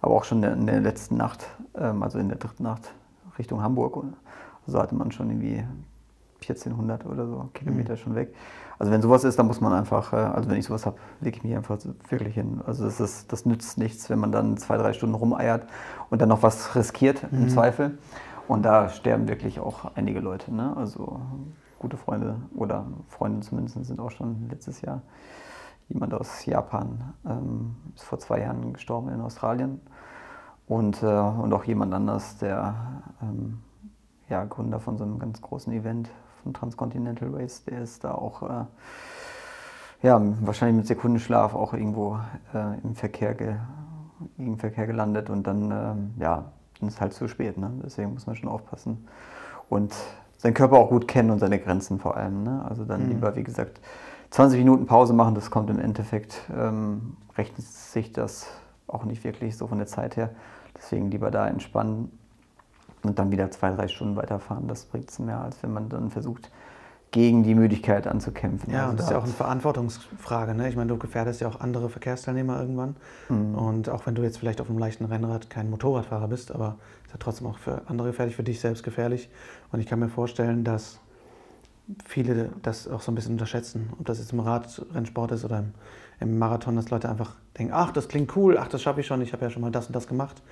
[0.00, 2.92] aber auch schon in der letzten Nacht, ähm, also in der dritten Nacht
[3.38, 4.04] Richtung Hamburg.
[4.66, 5.64] Also hatte man schon irgendwie
[6.42, 7.98] 1400 oder so Kilometer mhm.
[7.98, 8.34] schon weg.
[8.78, 11.36] Also wenn sowas ist, dann muss man einfach, äh, also wenn ich sowas habe, lege
[11.36, 11.78] ich mich einfach
[12.08, 12.60] wirklich hin.
[12.66, 15.66] Also das, ist, das nützt nichts, wenn man dann zwei, drei Stunden rumeiert
[16.10, 17.48] und dann noch was riskiert im mhm.
[17.48, 17.98] Zweifel.
[18.46, 20.54] Und da sterben wirklich auch einige Leute.
[20.54, 20.76] Ne?
[20.76, 21.20] Also
[21.78, 25.02] gute Freunde oder Freunde zumindest sind auch schon letztes Jahr.
[25.88, 29.80] Jemand aus Japan ähm, ist vor zwei Jahren gestorben in Australien.
[30.66, 33.60] Und, äh, und auch jemand anders, der ähm,
[34.28, 36.08] ja, Gründer von so einem ganz großen Event
[36.42, 38.64] von Transcontinental Race, der ist da auch äh,
[40.02, 42.18] ja, wahrscheinlich mit Sekundenschlaf auch irgendwo
[42.54, 43.56] äh, im Verkehr, ge
[44.38, 47.58] im Verkehr gelandet und dann ähm, ja, dann ist halt zu spät.
[47.58, 47.70] Ne?
[47.84, 49.06] Deswegen muss man schon aufpassen.
[49.68, 49.94] Und
[50.36, 52.42] seinen Körper auch gut kennen und seine Grenzen vor allem.
[52.42, 52.64] Ne?
[52.68, 53.08] Also dann mhm.
[53.10, 53.80] lieber, wie gesagt,
[54.30, 58.48] 20 Minuten Pause machen, das kommt im Endeffekt, ähm, rechnet sich das
[58.86, 60.30] auch nicht wirklich so von der Zeit her.
[60.76, 62.10] Deswegen lieber da entspannen
[63.02, 64.66] und dann wieder zwei, drei Stunden weiterfahren.
[64.66, 66.50] Das bringt es mehr, als wenn man dann versucht,
[67.14, 68.72] gegen die Müdigkeit anzukämpfen.
[68.72, 70.52] Ja, also und das ist ja auch eine Verantwortungsfrage.
[70.52, 70.68] Ne?
[70.68, 72.96] Ich meine, du gefährdest ja auch andere Verkehrsteilnehmer irgendwann.
[73.28, 73.54] Mhm.
[73.54, 76.74] Und auch wenn du jetzt vielleicht auf einem leichten Rennrad kein Motorradfahrer bist, aber
[77.04, 79.30] ist ja trotzdem auch für andere gefährlich, für dich selbst gefährlich.
[79.70, 80.98] Und ich kann mir vorstellen, dass
[82.04, 83.90] viele das auch so ein bisschen unterschätzen.
[83.96, 85.72] Ob das jetzt im Radrennsport ist oder im,
[86.18, 89.22] im Marathon, dass Leute einfach denken, ach, das klingt cool, ach, das schaffe ich schon,
[89.22, 90.42] ich habe ja schon mal das und das gemacht.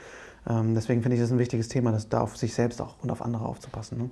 [0.49, 3.11] Ähm, deswegen finde ich das ein wichtiges Thema, das da auf sich selbst auch und
[3.11, 3.99] auf andere aufzupassen.
[3.99, 4.11] Ne?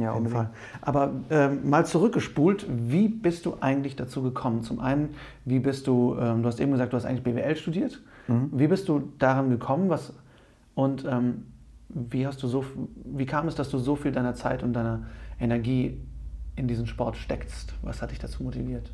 [0.00, 0.50] Ja, auf jeden Fall.
[0.80, 4.62] Aber ähm, mal zurückgespult, wie bist du eigentlich dazu gekommen?
[4.62, 5.10] Zum einen,
[5.44, 8.00] wie bist du, ähm, du hast eben gesagt, du hast eigentlich BWL studiert.
[8.28, 8.50] Mhm.
[8.52, 9.88] Wie bist du daran gekommen?
[9.88, 10.14] Was,
[10.74, 11.46] und ähm,
[11.88, 12.64] wie, hast du so,
[13.04, 15.06] wie kam es, dass du so viel deiner Zeit und deiner
[15.38, 16.00] Energie
[16.56, 17.74] in diesen Sport steckst?
[17.82, 18.92] Was hat dich dazu motiviert?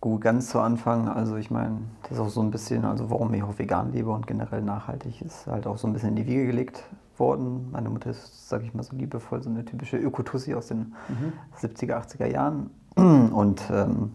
[0.00, 3.32] Gut, ganz zu Anfang, also ich meine, das ist auch so ein bisschen, also warum
[3.32, 6.26] ich auch vegan lebe und generell nachhaltig, ist halt auch so ein bisschen in die
[6.26, 6.84] Wiege gelegt
[7.18, 7.68] worden.
[7.72, 11.32] Meine Mutter ist, sage ich mal so liebevoll, so eine typische Ökotussi aus den mhm.
[11.60, 12.70] 70er, 80er Jahren.
[12.96, 14.12] Und ähm,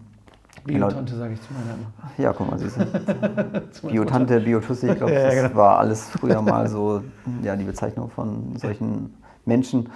[0.64, 2.12] Biotante sage ich zu meiner immer.
[2.18, 3.88] Ja, guck mal, siehst du.
[3.88, 5.54] Biotante, Biotussi, ich glaube, ja, das genau.
[5.56, 7.02] war alles früher mal so
[7.42, 9.88] ja, die Bezeichnung von solchen Menschen.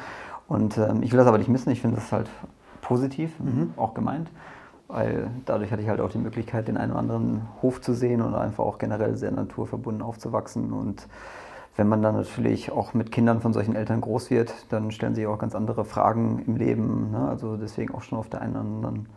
[0.49, 2.29] Und ähm, ich will das aber nicht missen, ich finde das halt
[2.81, 3.75] positiv, mhm.
[3.77, 4.29] auch gemeint.
[4.88, 8.23] Weil dadurch hatte ich halt auch die Möglichkeit, den einen oder anderen Hof zu sehen
[8.23, 11.09] und einfach auch generell sehr naturverbunden aufzuwachsen und
[11.77, 15.27] wenn man dann natürlich auch mit Kindern von solchen Eltern groß wird, dann stellen sich
[15.27, 17.11] auch ganz andere Fragen im Leben.
[17.11, 17.29] Ne?
[17.29, 19.09] Also deswegen auch schon auf der einen oder anderen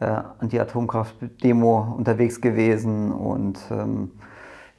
[0.00, 4.10] äh, Anti-Atomkraft-Demo unterwegs gewesen und ähm,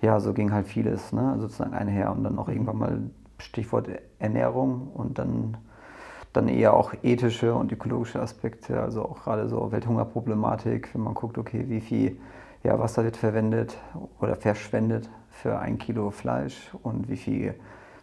[0.01, 1.37] ja, so ging halt vieles ne?
[1.39, 2.99] sozusagen einher und dann auch irgendwann mal
[3.39, 3.87] Stichwort
[4.19, 5.57] Ernährung und dann,
[6.31, 11.37] dann eher auch ethische und ökologische Aspekte, also auch gerade so Welthungerproblematik, wenn man guckt,
[11.37, 12.17] okay, wie viel
[12.63, 13.77] ja, Wasser wird verwendet
[14.19, 15.09] oder verschwendet
[15.41, 17.55] für ein Kilo Fleisch und wie viel,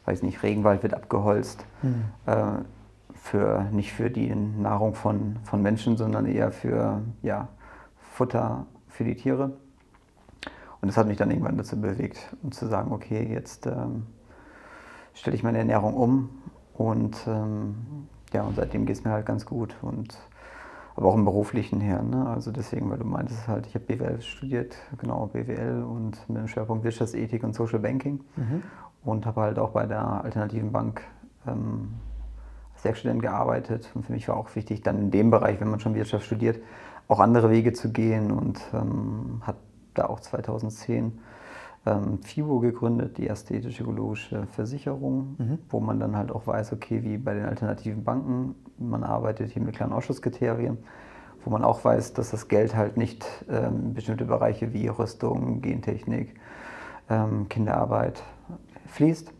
[0.04, 1.64] weiß nicht, Regenwald wird abgeholzt.
[1.82, 2.04] Mhm.
[2.26, 2.36] Äh,
[3.14, 7.48] für, nicht für die Nahrung von, von Menschen, sondern eher für ja,
[7.96, 9.52] Futter für die Tiere.
[10.80, 14.06] Und das hat mich dann irgendwann dazu bewegt, um zu sagen, okay, jetzt ähm,
[15.14, 16.30] stelle ich meine Ernährung um
[16.74, 19.76] und ähm, ja, und seitdem geht es mir halt ganz gut.
[19.82, 20.18] Und
[20.94, 22.02] aber auch im beruflichen her.
[22.02, 22.26] Ne?
[22.26, 26.48] Also deswegen, weil du meintest halt, ich habe BWL studiert, genau BWL und mit dem
[26.48, 28.62] Schwerpunkt Wirtschaftsethik und Social Banking mhm.
[29.04, 31.02] und habe halt auch bei der Alternativen Bank
[31.46, 31.94] ähm,
[32.74, 33.90] als Werkstudent gearbeitet.
[33.94, 36.60] Und für mich war auch wichtig, dann in dem Bereich, wenn man schon Wirtschaft studiert,
[37.08, 39.56] auch andere Wege zu gehen und ähm, hat
[39.94, 41.18] da auch 2010
[41.84, 45.58] ähm, FIBO gegründet, die erste ethisch-ökologische Versicherung, mhm.
[45.68, 49.62] wo man dann halt auch weiß, okay, wie bei den alternativen Banken, man arbeitet hier
[49.62, 50.78] mit kleinen Ausschusskriterien,
[51.44, 56.34] wo man auch weiß, dass das Geld halt nicht ähm, bestimmte Bereiche wie Rüstung, Gentechnik,
[57.10, 58.22] ähm, Kinderarbeit
[58.86, 59.32] fließt.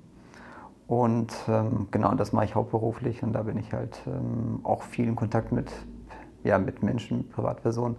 [0.89, 5.07] Und ähm, genau, das mache ich hauptberuflich und da bin ich halt ähm, auch viel
[5.07, 5.71] in Kontakt mit,
[6.43, 7.97] ja, mit Menschen, Privatpersonen,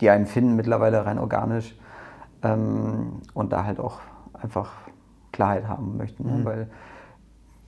[0.00, 1.76] die einen finden, mittlerweile rein organisch
[2.44, 4.00] ähm, und da halt auch
[4.34, 4.72] einfach
[5.32, 6.24] Klarheit haben möchten.
[6.24, 6.38] Ne?
[6.38, 6.44] Mhm.
[6.44, 6.70] Weil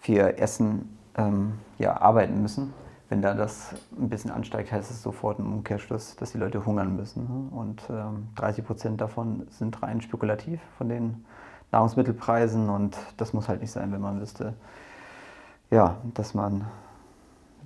[0.00, 2.72] für Essen ähm, ja, arbeiten müssen,
[3.10, 6.96] wenn da das ein bisschen ansteigt, heißt es sofort im Umkehrschluss, dass die Leute hungern
[6.96, 7.24] müssen.
[7.24, 7.50] Ne?
[7.54, 11.22] Und ähm, 30% davon sind rein spekulativ von den
[11.70, 14.54] Nahrungsmittelpreisen und das muss halt nicht sein, wenn man wüsste,
[15.70, 16.64] ja, dass man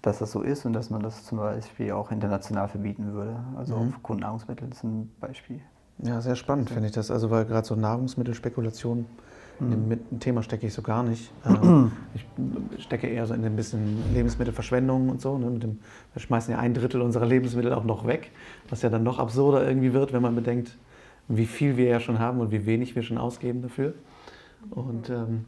[0.00, 3.36] dass das so ist und dass man das zum Beispiel auch international verbieten würde.
[3.56, 3.90] Also mhm.
[3.90, 5.60] auf Grundnahrungsmittel ist ein Beispiel.
[5.98, 7.10] Ja, sehr spannend finde ich das.
[7.10, 9.06] Also weil gerade so Nahrungsmittelspekulation
[9.60, 9.72] mhm.
[9.72, 11.30] in dem Thema stecke ich so gar nicht.
[11.62, 15.38] Ähm, ich stecke eher so in ein bisschen Lebensmittelverschwendung und so.
[15.38, 15.58] Ne?
[15.58, 15.78] Dem,
[16.12, 18.30] wir schmeißen ja ein Drittel unserer Lebensmittel auch noch weg,
[18.68, 20.76] was ja dann noch absurder irgendwie wird, wenn man bedenkt,
[21.28, 23.94] wie viel wir ja schon haben und wie wenig wir schon ausgeben dafür.
[24.70, 25.44] Und ähm,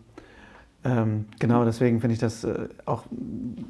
[0.85, 3.05] ähm, genau deswegen finde ich das äh, auch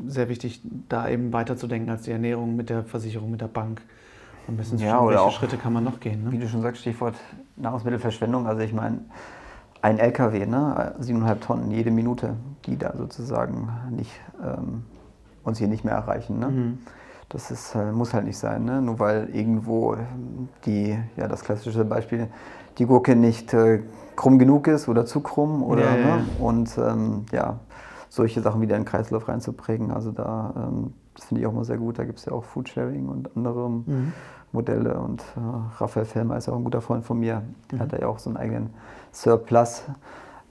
[0.06, 3.80] sehr wichtig, da eben weiterzudenken als die Ernährung mit der Versicherung, mit der Bank
[4.48, 6.24] ein bisschen ja, oder welche auch, Schritte kann man noch gehen?
[6.24, 6.32] Ne?
[6.32, 7.14] Wie du schon sagst, Stichwort
[7.56, 8.46] Nahrungsmittelverschwendung.
[8.46, 9.00] Also ich meine,
[9.82, 14.84] ein LKW, ne, 7,5 Tonnen jede Minute, die da sozusagen nicht, ähm,
[15.42, 16.38] uns hier nicht mehr erreichen.
[16.38, 16.48] Ne?
[16.48, 16.78] Mhm.
[17.28, 18.80] Das ist, äh, muss halt nicht sein, ne?
[18.80, 19.96] nur weil irgendwo
[20.64, 22.28] die, ja das klassische Beispiel,
[22.78, 23.82] die Gurke nicht äh,
[24.16, 26.24] krumm genug ist oder zu krumm oder ja, ja, ne?
[26.38, 27.58] und ähm, ja,
[28.08, 29.90] solche Sachen wieder in den Kreislauf reinzubringen.
[29.90, 31.98] Also da, ähm, das finde ich auch mal sehr gut.
[31.98, 34.12] Da gibt es ja auch Foodsharing und andere mhm.
[34.52, 34.98] Modelle.
[34.98, 37.42] Und äh, Raphael Fellmer ist auch ein guter Freund von mir.
[37.70, 37.82] Der mhm.
[37.82, 38.70] hat ja auch so einen eigenen
[39.12, 39.84] Surplus.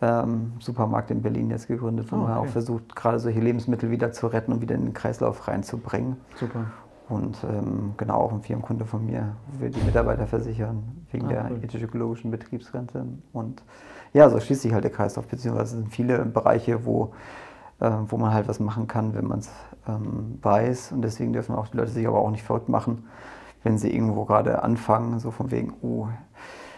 [0.02, 2.30] Ähm, Supermarkt in Berlin jetzt gegründet, wo oh, okay.
[2.30, 6.17] man auch versucht, gerade solche Lebensmittel wieder zu retten und wieder in den Kreislauf reinzubringen.
[6.36, 6.65] Super.
[7.08, 11.30] Und ähm, genau auch ein Firmenkunde von mir, wo wir die Mitarbeiter versichern, wegen ah,
[11.30, 11.63] der cool.
[11.63, 13.06] ethisch-ökologischen Betriebsrente.
[13.32, 13.63] Und
[14.13, 17.13] ja, so schließt sich halt der Kreislauf, beziehungsweise sind viele Bereiche, wo
[17.79, 19.49] äh, wo man halt was machen kann, wenn man es
[19.88, 20.91] ähm, weiß.
[20.91, 23.05] Und deswegen dürfen auch die Leute sich aber auch nicht verrückt machen,
[23.63, 26.07] wenn sie irgendwo gerade anfangen, so von wegen, oh,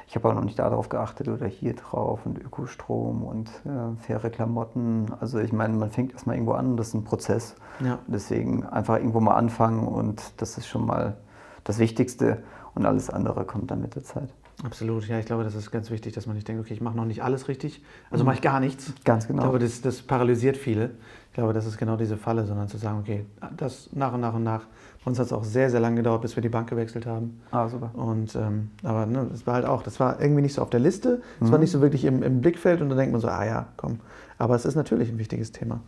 [0.08, 4.30] ich habe aber noch nicht darauf geachtet oder hier drauf und Ökostrom und äh, faire
[4.30, 5.08] Klamotten.
[5.20, 7.56] Also ich meine, man fängt erstmal irgendwo an, das ist ein Prozess.
[7.80, 8.00] Ja.
[8.08, 11.18] Deswegen einfach irgendwo mal anfangen und das ist schon mal
[11.64, 12.44] das Wichtigste
[12.76, 14.30] und alles andere kommt dann mit der Zeit.
[14.64, 16.96] Absolut, ja, ich glaube, das ist ganz wichtig, dass man nicht denkt, okay, ich mache
[16.96, 18.28] noch nicht alles richtig, also mhm.
[18.28, 18.94] mache ich gar nichts.
[19.04, 19.42] Ganz genau.
[19.42, 20.92] Ich glaube, das, das paralysiert viele.
[21.28, 23.26] Ich glaube, das ist genau diese Falle, sondern zu sagen, okay,
[23.58, 24.62] das nach und nach und nach.
[25.04, 27.42] Bei uns hat es auch sehr, sehr lange gedauert, bis wir die Bank gewechselt haben.
[27.52, 27.92] Ah, super.
[27.94, 30.80] Und, ähm, aber ne, das war halt auch, das war irgendwie nicht so auf der
[30.80, 31.52] Liste, es mhm.
[31.52, 34.00] war nicht so wirklich im, im Blickfeld und dann denkt man so, ah ja, komm.
[34.38, 35.82] Aber es ist natürlich ein wichtiges Thema.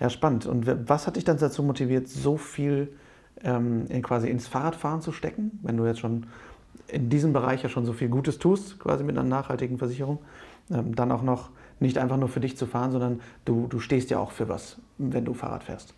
[0.00, 0.46] Ja, spannend.
[0.46, 2.88] Und was hat dich dann dazu motiviert, so viel
[3.44, 6.26] ähm, in quasi ins Fahrradfahren zu stecken, wenn du jetzt schon
[6.88, 10.18] in diesem Bereich ja schon so viel Gutes tust, quasi mit einer nachhaltigen Versicherung,
[10.70, 14.10] ähm, dann auch noch nicht einfach nur für dich zu fahren, sondern du, du stehst
[14.10, 15.94] ja auch für was, wenn du Fahrrad fährst.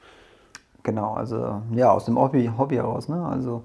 [0.83, 3.09] Genau, also ja, aus dem Hobby, Hobby heraus.
[3.09, 3.25] Ne?
[3.25, 3.65] Also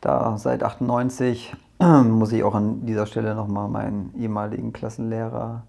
[0.00, 5.62] da seit 98 muss ich auch an dieser Stelle nochmal meinen ehemaligen Klassenlehrer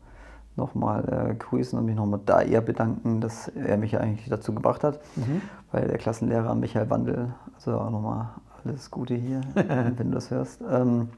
[0.56, 4.84] nochmal äh, grüßen und mich nochmal da eher bedanken, dass er mich eigentlich dazu gebracht
[4.84, 5.00] hat.
[5.15, 5.42] Mhm.
[5.72, 8.30] Weil der Klassenlehrer Michael Wandel, also auch nochmal
[8.65, 10.62] alles Gute hier, wenn du das hörst.
[10.69, 11.10] Ähm,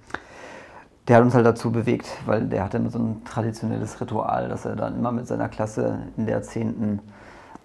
[1.08, 4.66] der hat uns halt dazu bewegt, weil der hatte immer so ein traditionelles Ritual, dass
[4.66, 7.00] er dann immer mit seiner Klasse in der 10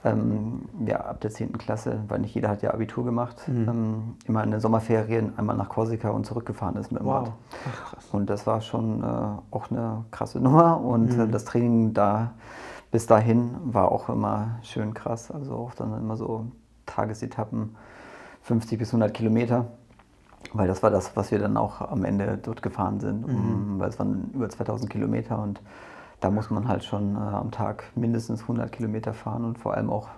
[0.07, 1.59] ähm, ja, ab der 10.
[1.59, 3.69] Klasse, weil nicht jeder hat ja Abitur gemacht, mhm.
[3.69, 7.25] ähm, immer in den Sommerferien einmal nach Korsika und zurückgefahren ist mit dem wow.
[7.27, 7.33] Rad.
[7.67, 9.07] Ach, und das war schon äh,
[9.51, 11.21] auch eine krasse Nummer und äh, mhm.
[11.23, 12.33] äh, das Training da
[12.91, 16.47] bis dahin war auch immer schön krass, also auch dann immer so
[16.87, 17.77] Tagesetappen,
[18.47, 19.67] 50 bis 100 Kilometer.
[20.53, 23.81] Weil das war das, was wir dann auch am Ende dort gefahren sind, um, mhm.
[23.81, 25.61] weil es waren über 2000 Kilometer und
[26.21, 29.91] da muss man halt schon äh, am Tag mindestens 100 Kilometer fahren und vor allem
[29.91, 30.09] auch,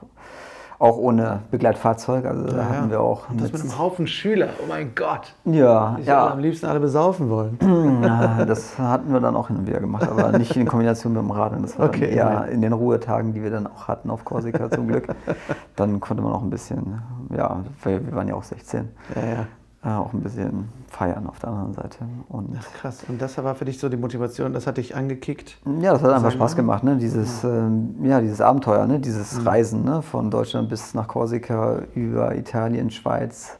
[0.78, 2.24] auch ohne Begleitfahrzeug.
[2.24, 3.28] Also ja, da hatten wir auch.
[3.30, 5.34] Und das mit, einem Haufen Schüler, oh mein Gott.
[5.44, 6.30] Ja, ich ja.
[6.30, 7.58] am liebsten alle besaufen wollen.
[8.48, 11.30] Das hatten wir dann auch hin und wieder gemacht, aber nicht in Kombination mit dem
[11.30, 11.62] Radeln.
[11.62, 12.48] Das war okay, eher nein.
[12.50, 15.08] in den Ruhetagen, die wir dann auch hatten auf Korsika zum Glück.
[15.76, 17.00] Dann konnte man auch ein bisschen,
[17.36, 18.88] ja, wir waren ja auch 16.
[19.14, 19.46] Ja, ja
[19.82, 21.98] auch ein bisschen feiern auf der anderen Seite.
[22.28, 23.04] Und Ach, krass.
[23.08, 25.56] Und das war für dich so die Motivation, das hat dich angekickt?
[25.80, 26.96] Ja, das hat einfach Spaß gemacht, ne?
[26.96, 27.50] dieses, ja.
[27.50, 28.98] Ähm, ja dieses Abenteuer, ne?
[28.98, 29.46] dieses mhm.
[29.46, 30.02] Reisen ne?
[30.02, 33.58] von Deutschland bis nach Korsika, über Italien, Schweiz,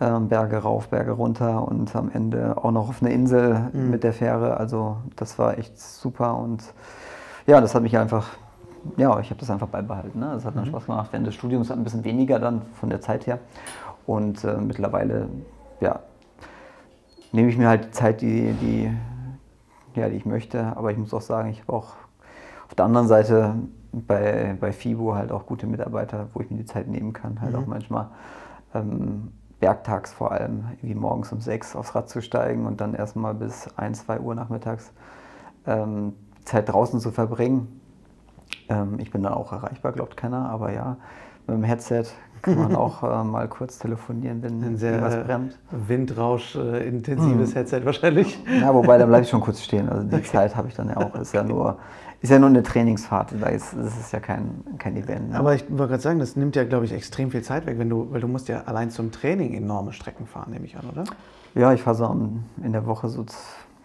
[0.00, 3.90] ähm, Berge rauf, Berge runter und am Ende auch noch auf eine Insel mhm.
[3.90, 4.56] mit der Fähre.
[4.56, 6.62] Also das war echt super und
[7.46, 8.28] ja, das hat mich einfach
[8.96, 10.18] ja, ich habe das einfach beibehalten.
[10.18, 10.30] Ne?
[10.34, 10.70] Das hat dann mhm.
[10.70, 11.08] Spaß gemacht.
[11.12, 13.38] Während des Studiums ein bisschen weniger dann von der Zeit her.
[14.06, 15.28] Und äh, mittlerweile,
[15.80, 16.00] ja,
[17.32, 18.90] nehme ich mir halt die Zeit, die, die,
[19.94, 20.76] ja, die ich möchte.
[20.76, 21.94] Aber ich muss auch sagen, ich habe auch
[22.68, 23.54] auf der anderen Seite
[23.92, 27.40] bei, bei FIBO halt auch gute Mitarbeiter, wo ich mir die Zeit nehmen kann.
[27.40, 27.58] Halt mhm.
[27.58, 28.08] auch manchmal
[28.74, 33.34] ähm, werktags vor allem, wie morgens um sechs aufs Rad zu steigen und dann erstmal
[33.34, 34.92] bis ein, zwei Uhr nachmittags
[35.66, 37.80] ähm, Zeit draußen zu verbringen.
[38.68, 40.96] Ähm, ich bin da auch erreichbar, glaubt keiner, aber ja,
[41.46, 42.06] mit dem Headset
[42.42, 45.58] kann man auch äh, mal kurz telefonieren, wenn Ein sehr was brennt.
[45.70, 47.56] Windrausch-intensives äh, hm.
[47.56, 48.38] Headset wahrscheinlich.
[48.60, 49.88] Ja, wobei, da bleibe ich schon kurz stehen.
[49.88, 50.24] Also die okay.
[50.24, 51.14] Zeit habe ich dann ja auch.
[51.14, 51.78] Ist ja nur,
[52.20, 53.34] ist ja nur eine Trainingsfahrt.
[53.40, 55.30] Da ist, das ist ja kein, kein Event.
[55.30, 55.38] Ne?
[55.38, 57.88] Aber ich wollte gerade sagen, das nimmt ja, glaube ich, extrem viel Zeit weg, wenn
[57.88, 61.04] du, weil du musst ja allein zum Training enorme Strecken fahren, nehme ich an, oder?
[61.54, 62.04] Ja, ich fahre so
[62.62, 63.24] in der Woche so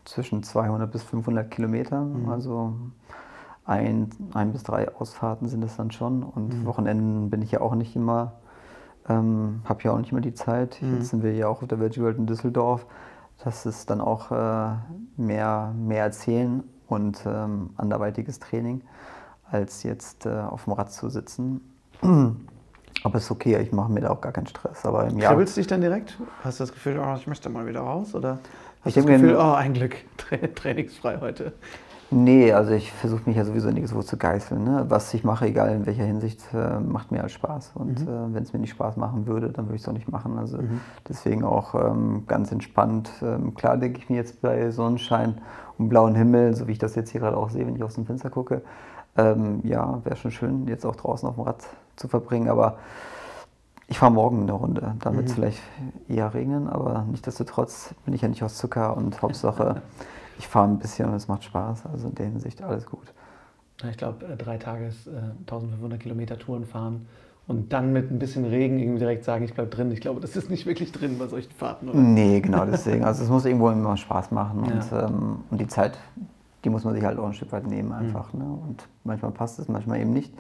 [0.06, 2.02] zwischen 200 bis 500 Kilometer.
[2.02, 2.30] Mhm.
[2.30, 2.74] Also
[3.66, 6.24] ein, ein bis drei Ausfahrten sind es dann schon.
[6.24, 6.66] Und mhm.
[6.66, 8.34] Wochenenden bin ich ja auch nicht immer
[9.10, 10.82] ähm, habe ja auch nicht mehr die Zeit.
[10.82, 10.96] Mhm.
[10.96, 12.86] Jetzt sind wir ja auch auf der Veggie World in Düsseldorf.
[13.44, 14.76] Das ist dann auch äh,
[15.16, 18.82] mehr, mehr erzählen und ähm, anderweitiges Training,
[19.50, 21.62] als jetzt äh, auf dem Rad zu sitzen.
[23.04, 24.86] Aber ist okay, ich mache mir da auch gar keinen Stress.
[24.86, 26.18] Aber im Jahr Kribbelst dich dann direkt?
[26.44, 28.16] Hast du das Gefühl, oh, ich möchte mal wieder raus?
[28.16, 28.40] Oder
[28.82, 29.96] hast ich du das Gefühl, oh, ein Glück,
[30.56, 31.54] trainingsfrei heute?
[32.10, 34.64] Nee, also ich versuche mich ja sowieso nirgendwo zu geißeln.
[34.64, 34.86] Ne?
[34.88, 37.72] Was ich mache, egal in welcher Hinsicht, äh, macht mir halt Spaß.
[37.76, 38.08] Und mhm.
[38.08, 40.38] äh, wenn es mir nicht Spaß machen würde, dann würde ich es auch nicht machen.
[40.38, 40.80] Also mhm.
[41.08, 43.12] deswegen auch ähm, ganz entspannt.
[43.22, 45.42] Ähm, klar denke ich mir jetzt bei Sonnenschein
[45.78, 47.96] und blauen Himmel, so wie ich das jetzt hier gerade auch sehe, wenn ich aus
[47.96, 48.62] dem Fenster gucke,
[49.18, 51.64] ähm, ja, wäre schon schön, jetzt auch draußen auf dem Rad
[51.98, 52.48] zu verbringen.
[52.48, 52.78] Aber
[53.88, 54.96] ich fahre morgen eine Runde.
[55.00, 55.36] Da wird es mhm.
[55.36, 55.62] vielleicht
[56.08, 59.82] eher regnen, aber nichtsdestotrotz bin ich ja nicht aus Zucker und Hauptsache.
[60.38, 61.86] ich fahre ein bisschen und es macht Spaß.
[61.88, 63.14] Also in der Hinsicht alles gut.
[63.90, 67.06] Ich glaube, äh, drei Tages äh, 1500 Kilometer Touren fahren
[67.48, 69.92] und dann mit ein bisschen Regen irgendwie direkt sagen, ich bleibe drin.
[69.92, 71.98] Ich glaube, das ist nicht wirklich drin bei solchen Fahrten, oder?
[71.98, 73.04] Nee, genau deswegen.
[73.04, 75.08] Also es muss irgendwo immer Spaß machen und, ja.
[75.08, 75.98] ähm, und die Zeit,
[76.64, 78.34] die muss man sich halt auch ein Stück weit nehmen einfach.
[78.34, 78.40] Mhm.
[78.40, 78.46] Ne?
[78.46, 80.34] Und manchmal passt es, manchmal eben nicht.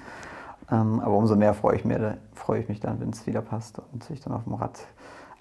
[0.72, 3.80] Ähm, aber umso mehr freue ich, mir, freue ich mich dann, wenn es wieder passt
[3.94, 4.80] und ich dann auf dem Rad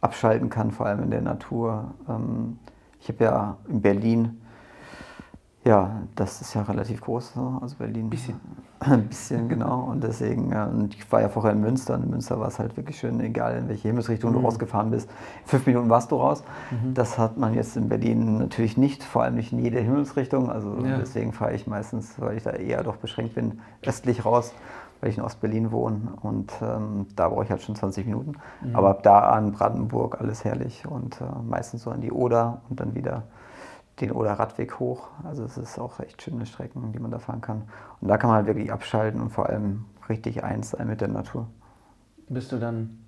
[0.00, 1.94] abschalten kann, vor allem in der Natur.
[2.08, 2.58] Ähm,
[3.00, 4.40] ich habe ja in Berlin
[5.66, 8.06] ja, das ist ja relativ groß, also Berlin.
[8.06, 8.40] Ein bisschen.
[8.78, 9.80] Ein bisschen, genau.
[9.80, 12.76] Und deswegen, und ich war ja vorher in Münster und in Münster war es halt
[12.76, 14.34] wirklich schön, egal in welche Himmelsrichtung mhm.
[14.34, 15.10] du rausgefahren bist.
[15.44, 16.44] fünf Minuten warst du raus.
[16.70, 16.94] Mhm.
[16.94, 20.50] Das hat man jetzt in Berlin natürlich nicht, vor allem nicht in jede Himmelsrichtung.
[20.50, 20.98] Also ja.
[20.98, 24.52] deswegen fahre ich meistens, weil ich da eher doch beschränkt bin, östlich raus,
[25.00, 26.12] weil ich in Ostberlin wohne.
[26.20, 28.34] Und ähm, da brauche ich halt schon 20 Minuten.
[28.60, 28.76] Mhm.
[28.76, 32.78] Aber ab da an Brandenburg alles herrlich und äh, meistens so an die Oder und
[32.78, 33.24] dann wieder
[34.00, 35.08] den oder Radweg hoch.
[35.24, 37.62] Also es ist auch echt schöne Strecken, die man da fahren kann.
[38.00, 41.08] Und da kann man halt wirklich abschalten und vor allem richtig eins sein mit der
[41.08, 41.46] Natur.
[42.28, 42.98] Bist du dann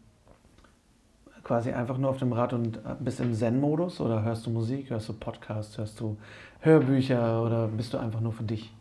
[1.44, 5.08] quasi einfach nur auf dem Rad und bist im Zen-Modus oder hörst du Musik, hörst
[5.08, 6.16] du Podcasts, hörst du
[6.60, 8.74] Hörbücher oder bist du einfach nur für dich?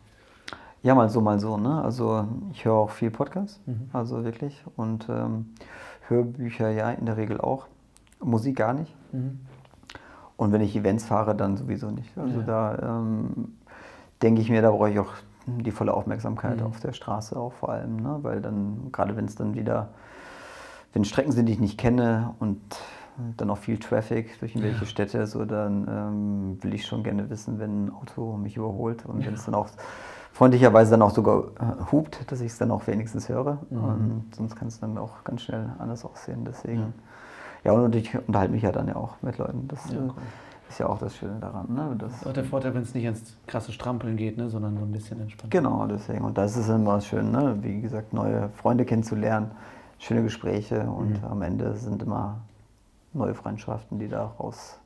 [0.82, 1.56] Ja, mal so, mal so.
[1.56, 1.82] Ne?
[1.82, 3.90] Also ich höre auch viel Podcasts, mhm.
[3.92, 4.62] also wirklich.
[4.76, 5.54] Und ähm,
[6.08, 7.66] Hörbücher ja in der Regel auch.
[8.20, 8.94] Musik gar nicht.
[9.12, 9.40] Mhm.
[10.38, 12.16] Und wenn ich Events fahre, dann sowieso nicht.
[12.16, 12.46] Also ja.
[12.46, 13.56] da ähm,
[14.22, 15.12] denke ich mir, da brauche ich auch
[15.46, 16.66] die volle Aufmerksamkeit mhm.
[16.66, 18.18] auf der Straße auch vor allem, ne?
[18.22, 19.88] weil dann, gerade wenn es dann wieder,
[20.92, 22.60] wenn Strecken sind, die ich nicht kenne und
[23.36, 24.86] dann auch viel Traffic durch irgendwelche ja.
[24.86, 29.20] Städte, so dann ähm, will ich schon gerne wissen, wenn ein Auto mich überholt und
[29.20, 29.26] ja.
[29.26, 29.68] wenn es dann auch
[30.32, 33.58] freundlicherweise dann auch sogar äh, hupt, dass ich es dann auch wenigstens höre.
[33.70, 33.84] Mhm.
[33.84, 36.44] Und sonst kann es dann auch ganz schnell anders aussehen.
[36.44, 36.92] Deswegen, ja,
[37.64, 39.68] ja und ich unterhalte mich ja dann ja auch mit Leuten.
[39.68, 40.12] Das ja, äh, cool.
[40.68, 41.66] ist ja auch das Schöne daran.
[41.74, 41.96] Ne?
[41.98, 44.48] Das, das ist auch der Vorteil, wenn es nicht ins krasse Strampeln geht, ne?
[44.48, 45.50] sondern so ein bisschen entspannt.
[45.50, 46.24] Genau, deswegen.
[46.24, 47.56] Und das ist immer schön, ne?
[47.60, 49.50] wie gesagt, neue Freunde kennenzulernen,
[49.98, 51.28] schöne Gespräche und mhm.
[51.28, 52.38] am Ende sind immer
[53.12, 54.78] neue Freundschaften, die daraus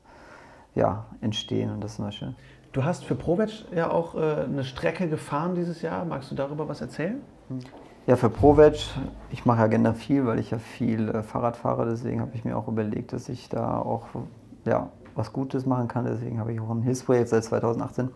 [0.75, 2.35] ja, entstehen und das ist immer schön.
[2.71, 6.05] Du hast für Provetsch ja auch äh, eine Strecke gefahren dieses Jahr.
[6.05, 7.21] Magst du darüber was erzählen?
[8.05, 8.89] Ja, für Provetsch,
[9.31, 11.85] ich mache ja gerne viel, weil ich ja viel äh, Fahrrad fahre.
[11.85, 14.07] Deswegen habe ich mir auch überlegt, dass ich da auch
[14.65, 16.03] ja, was Gutes machen kann.
[16.03, 18.09] Deswegen habe ich auch ein Hilfsprojekt seit 2018.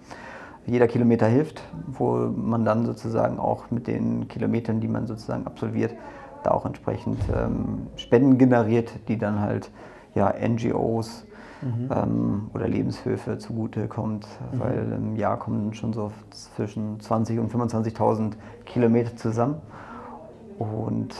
[0.65, 5.95] Jeder Kilometer hilft, wo man dann sozusagen auch mit den Kilometern, die man sozusagen absolviert,
[6.43, 9.71] da auch entsprechend ähm, Spenden generiert, die dann halt
[10.15, 11.25] ja, NGOs
[11.61, 11.89] mhm.
[11.91, 14.59] ähm, oder Lebenshöfe zugute kommt, mhm.
[14.59, 18.33] weil im Jahr kommen schon so zwischen 20.000 und 25.000
[18.65, 19.55] Kilometer zusammen.
[20.59, 21.15] Und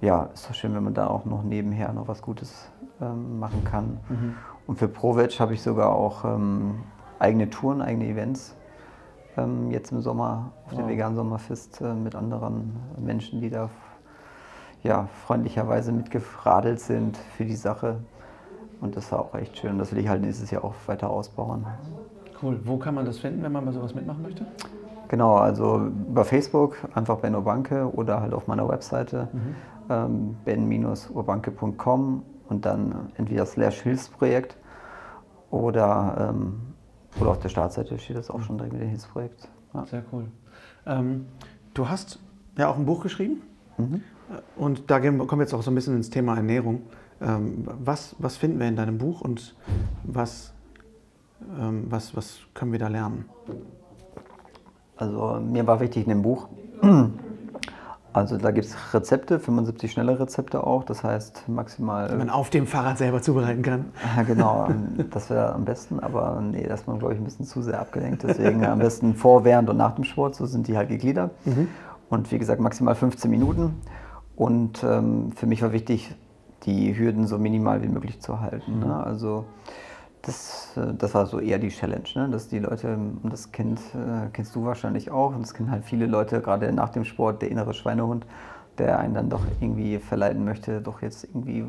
[0.00, 3.64] ja, ist doch schön, wenn man da auch noch nebenher noch was Gutes ähm, machen
[3.64, 4.00] kann.
[4.08, 4.34] Mhm.
[4.66, 6.80] Und für ProVeg habe ich sogar auch ähm,
[7.18, 8.56] eigene Touren, eigene Events.
[9.36, 10.78] Ähm, jetzt im Sommer auf wow.
[10.80, 13.68] dem Vegan Sommerfest äh, mit anderen Menschen, die da
[14.82, 17.98] ja, freundlicherweise mitgeradelt sind für die Sache.
[18.80, 19.78] Und das war auch echt schön.
[19.78, 21.66] Das will ich halt nächstes Jahr auch weiter ausbauen.
[22.42, 22.58] Cool.
[22.64, 24.46] Wo kann man das finden, wenn man bei sowas mitmachen möchte?
[25.08, 29.54] Genau, also über Facebook einfach Benno Banke oder halt auf meiner Webseite mhm.
[29.90, 34.56] ähm, ben-urbanke.com und dann entweder slash Hilfsprojekt
[35.50, 36.60] oder, ähm,
[37.20, 39.48] oder auf der Startseite steht das auch schon direkt mit dem Hilfsprojekt.
[39.74, 39.84] Ja.
[39.86, 40.26] Sehr cool.
[40.86, 41.26] Ähm,
[41.74, 42.20] du hast
[42.56, 43.42] ja auch ein Buch geschrieben
[43.78, 44.02] mhm.
[44.56, 46.82] und da kommen wir jetzt auch so ein bisschen ins Thema Ernährung.
[47.20, 49.54] Ähm, was, was finden wir in deinem Buch und
[50.04, 50.54] was,
[51.58, 53.26] ähm, was, was können wir da lernen?
[54.96, 56.48] Also mir war wichtig in dem Buch,
[58.12, 62.08] also da gibt es Rezepte, 75 schnelle Rezepte auch, das heißt maximal...
[62.08, 63.86] Die man auf dem Fahrrad selber zubereiten kann.
[64.16, 64.68] Ja, genau,
[65.10, 67.80] das wäre am besten, aber nee, das ist man, glaube ich, ein bisschen zu sehr
[67.80, 68.22] abgelenkt.
[68.22, 71.32] Deswegen am besten vor, während und nach dem Sport, so sind die halt gegliedert.
[71.46, 71.68] Mhm.
[72.08, 73.80] Und wie gesagt, maximal 15 Minuten.
[74.36, 76.14] Und ähm, für mich war wichtig,
[76.64, 78.80] die Hürden so minimal wie möglich zu halten.
[78.80, 78.86] Ne?
[78.86, 78.92] Mhm.
[78.92, 79.04] Ne?
[79.04, 79.44] Also
[80.22, 82.28] das, äh, das war so eher die Challenge, ne?
[82.28, 85.84] dass die Leute, und das kennt, äh, kennst du wahrscheinlich auch, und das kennen halt
[85.84, 88.26] viele Leute, gerade nach dem Sport, der innere Schweinehund,
[88.78, 91.66] der einen dann doch irgendwie verleiten möchte, doch jetzt irgendwie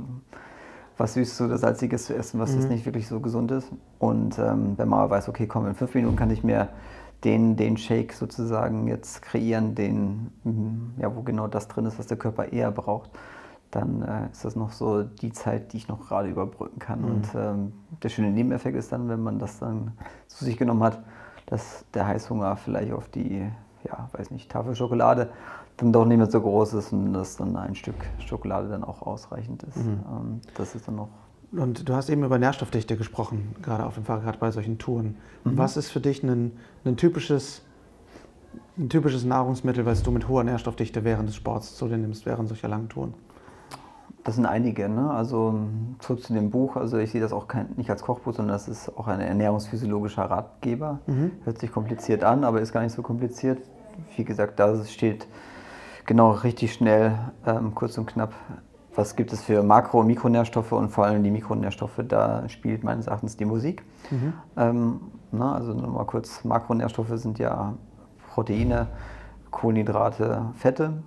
[0.98, 2.62] was Süßes oder Salziges zu essen, was mhm.
[2.62, 3.72] jetzt nicht wirklich so gesund ist.
[4.00, 6.70] Und ähm, wenn man weiß, okay, komm, in fünf Minuten kann ich mir
[7.24, 10.32] den, den Shake sozusagen jetzt kreieren, den,
[10.98, 13.12] ja, wo genau das drin ist, was der Körper eher braucht,
[13.72, 17.02] dann äh, ist das noch so die Zeit, die ich noch gerade überbrücken kann.
[17.02, 17.08] Mhm.
[17.08, 19.94] Und ähm, der schöne Nebeneffekt ist dann, wenn man das dann
[20.28, 21.00] zu sich genommen hat,
[21.46, 23.50] dass der Heißhunger vielleicht auf die,
[23.84, 25.30] ja, weiß nicht, Tafel Schokolade
[25.78, 29.02] dann doch nicht mehr so groß ist und dass dann ein Stück Schokolade dann auch
[29.02, 29.78] ausreichend ist.
[29.78, 30.00] Mhm.
[30.10, 31.10] Ähm, das ist dann noch.
[31.52, 35.18] Und du hast eben über Nährstoffdichte gesprochen, gerade auf dem Fahrrad bei solchen Touren.
[35.44, 35.58] Mhm.
[35.58, 36.54] Was ist für dich ein,
[36.86, 37.64] ein typisches
[38.78, 42.50] ein typisches Nahrungsmittel, was du mit hoher Nährstoffdichte während des Sports zu dir nimmst, während
[42.50, 43.14] solcher langen Touren?
[44.24, 44.88] Das sind einige.
[44.88, 45.10] Ne?
[45.10, 45.56] Also
[46.00, 46.76] zurück zu dem Buch.
[46.76, 50.24] Also ich sehe das auch kein, nicht als Kochbuch, sondern das ist auch ein ernährungsphysiologischer
[50.24, 51.00] Ratgeber.
[51.08, 51.32] Mhm.
[51.44, 53.60] Hört sich kompliziert an, aber ist gar nicht so kompliziert.
[54.16, 55.28] Wie gesagt, da steht
[56.06, 58.34] genau richtig schnell, ähm, kurz und knapp,
[58.96, 62.02] was gibt es für Makro- und Mikronährstoffe und vor allem die Mikronährstoffe.
[62.08, 63.84] Da spielt meines Erachtens die Musik.
[64.10, 64.34] Mhm.
[64.58, 65.00] Ähm,
[65.32, 65.56] na, ne?
[65.56, 67.74] also nochmal kurz, Makronährstoffe sind ja
[68.34, 68.88] Proteine,
[69.50, 71.02] Kohlenhydrate, Fette.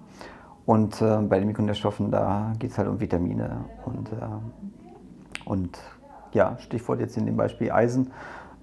[0.66, 5.79] Und äh, bei den Mikronährstoffen, da geht es halt um Vitamine und, äh, und
[6.33, 8.11] ja, Stichwort jetzt in dem Beispiel Eisen,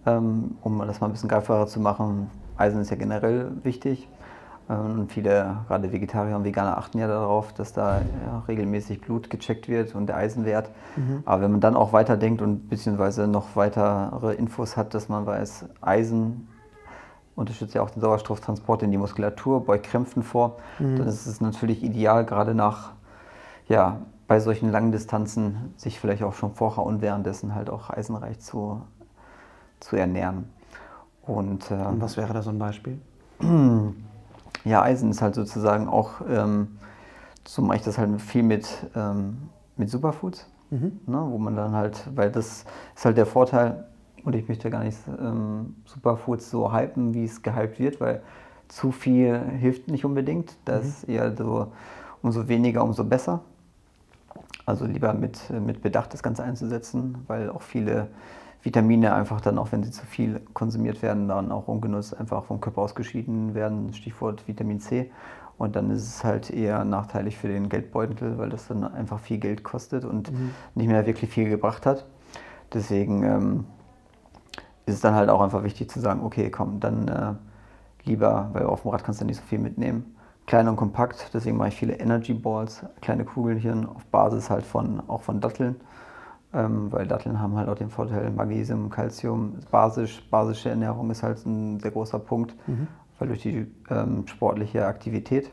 [0.05, 2.29] ähm, um das mal ein bisschen greifbarer zu machen.
[2.57, 4.09] Eisen ist ja generell wichtig
[4.69, 9.29] ähm, und viele, gerade Vegetarier und Veganer, achten ja darauf, dass da ja, regelmäßig Blut
[9.29, 10.71] gecheckt wird und der Eisenwert.
[10.95, 11.21] Mhm.
[11.25, 15.65] Aber wenn man dann auch weiterdenkt und beziehungsweise noch weitere Infos hat, dass man weiß,
[15.81, 16.47] Eisen
[17.41, 20.57] unterstützt ja auch den Sauerstofftransport in die Muskulatur, beugt Krämpfen vor.
[20.79, 20.97] Mhm.
[20.97, 22.91] Dann ist es natürlich ideal, gerade nach,
[23.67, 28.39] ja, bei solchen langen Distanzen sich vielleicht auch schon vorher und währenddessen halt auch eisenreich
[28.39, 28.81] zu,
[29.81, 30.45] zu ernähren.
[31.23, 32.99] Und, äh, und was wäre da so ein Beispiel?
[34.63, 36.77] Ja, Eisen ist halt sozusagen auch, ähm,
[37.47, 40.99] so mache ich das halt viel mit, ähm, mit Superfoods, mhm.
[41.07, 42.65] ne, wo man dann halt, weil das
[42.95, 43.87] ist halt der Vorteil,
[44.23, 48.21] und ich möchte gar nicht ähm, Superfoods so hypen, wie es gehypt wird, weil
[48.67, 50.55] zu viel hilft nicht unbedingt.
[50.65, 50.89] Das mhm.
[50.89, 51.71] ist eher so,
[52.21, 53.41] umso weniger, umso besser.
[54.65, 58.07] Also lieber mit, mit Bedacht das Ganze einzusetzen, weil auch viele
[58.63, 62.61] Vitamine einfach dann, auch wenn sie zu viel konsumiert werden, dann auch ungenutzt einfach vom
[62.61, 63.93] Körper ausgeschieden werden.
[63.93, 65.11] Stichwort Vitamin C.
[65.57, 69.37] Und dann ist es halt eher nachteilig für den Geldbeutel, weil das dann einfach viel
[69.37, 70.51] Geld kostet und mhm.
[70.75, 72.05] nicht mehr wirklich viel gebracht hat.
[72.73, 73.65] Deswegen ähm,
[74.91, 77.33] ist es dann halt auch einfach wichtig zu sagen, okay, komm, dann äh,
[78.03, 80.15] lieber, weil auf dem Rad kannst du nicht so viel mitnehmen.
[80.47, 85.01] Klein und kompakt, deswegen mache ich viele Energy Balls, kleine Kugelchen auf Basis halt von,
[85.07, 85.75] auch von Datteln.
[86.53, 91.45] Ähm, weil Datteln haben halt auch den Vorteil Magnesium, Calcium, basisch, basische Ernährung ist halt
[91.45, 92.87] ein sehr großer Punkt, mhm.
[93.17, 95.49] weil durch die ähm, sportliche Aktivität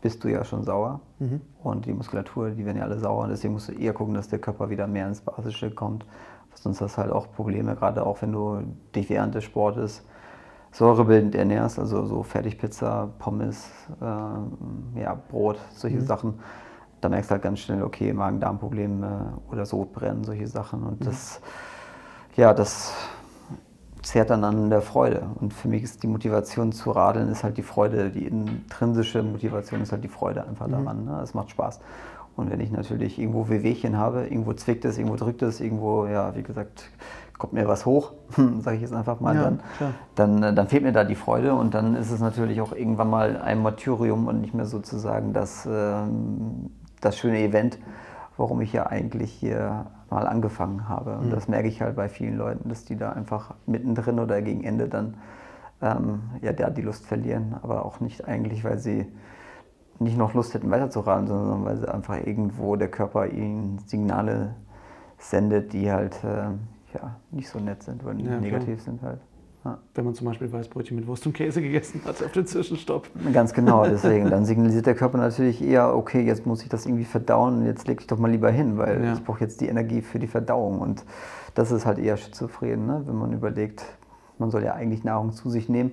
[0.00, 1.40] bist du ja schon sauer mhm.
[1.64, 4.28] und die Muskulatur, die werden ja alle sauer und deswegen musst du eher gucken, dass
[4.28, 6.04] der Körper wieder mehr ins Basische kommt.
[6.54, 8.62] Sonst hast du halt auch Probleme, gerade auch wenn du
[8.94, 10.04] dich während des Sportes
[10.70, 16.06] säurebildend ernährst, also so Fertigpizza, Pommes, äh, ja, Brot, solche mhm.
[16.06, 16.34] Sachen
[17.02, 20.84] da merkst du halt ganz schnell, okay, Magen-Darm-Probleme oder Sodbrennen, solche Sachen.
[20.84, 21.04] Und mhm.
[21.04, 21.40] das,
[22.36, 22.94] ja, das
[24.02, 25.26] zehrt dann an der Freude.
[25.40, 29.82] Und für mich ist die Motivation zu radeln, ist halt die Freude, die intrinsische Motivation
[29.82, 30.72] ist halt die Freude einfach mhm.
[30.72, 31.04] daran.
[31.04, 31.20] Ne?
[31.22, 31.80] Es macht Spaß.
[32.36, 36.34] Und wenn ich natürlich irgendwo Wehwehchen habe, irgendwo zwickt es, irgendwo drückt es, irgendwo, ja,
[36.34, 36.90] wie gesagt,
[37.38, 38.12] kommt mir was hoch,
[38.60, 39.60] sage ich jetzt einfach mal, ja, dann,
[40.14, 43.10] dann, äh, dann, fehlt mir da die Freude und dann ist es natürlich auch irgendwann
[43.10, 46.70] mal ein Martyrium und nicht mehr sozusagen das, ähm,
[47.00, 47.78] das schöne Event,
[48.36, 51.16] warum ich ja eigentlich hier mal angefangen habe.
[51.18, 51.30] Und mhm.
[51.30, 54.88] das merke ich halt bei vielen Leuten, dass die da einfach mittendrin oder gegen Ende
[54.88, 55.14] dann
[55.82, 59.06] ähm, ja, da die Lust verlieren, aber auch nicht eigentlich, weil sie
[60.02, 64.54] nicht noch Lust hätten weiterzuraten, sondern weil sie einfach irgendwo der Körper ihnen Signale
[65.18, 66.50] sendet, die halt äh,
[66.94, 68.84] ja, nicht so nett sind oder ja, negativ klar.
[68.84, 69.20] sind halt.
[69.64, 69.78] Ja.
[69.94, 73.08] Wenn man zum Beispiel Weißbrötchen mit Wurst und Käse gegessen hat auf den Zwischenstopp.
[73.32, 74.28] Ganz genau, deswegen.
[74.28, 77.86] Dann signalisiert der Körper natürlich eher, okay, jetzt muss ich das irgendwie verdauen und jetzt
[77.86, 79.12] lege ich doch mal lieber hin, weil ja.
[79.12, 80.80] ich brauche jetzt die Energie für die Verdauung.
[80.80, 81.04] Und
[81.54, 83.02] das ist halt eher schizophren, ne?
[83.06, 83.84] wenn man überlegt,
[84.38, 85.92] man soll ja eigentlich Nahrung zu sich nehmen,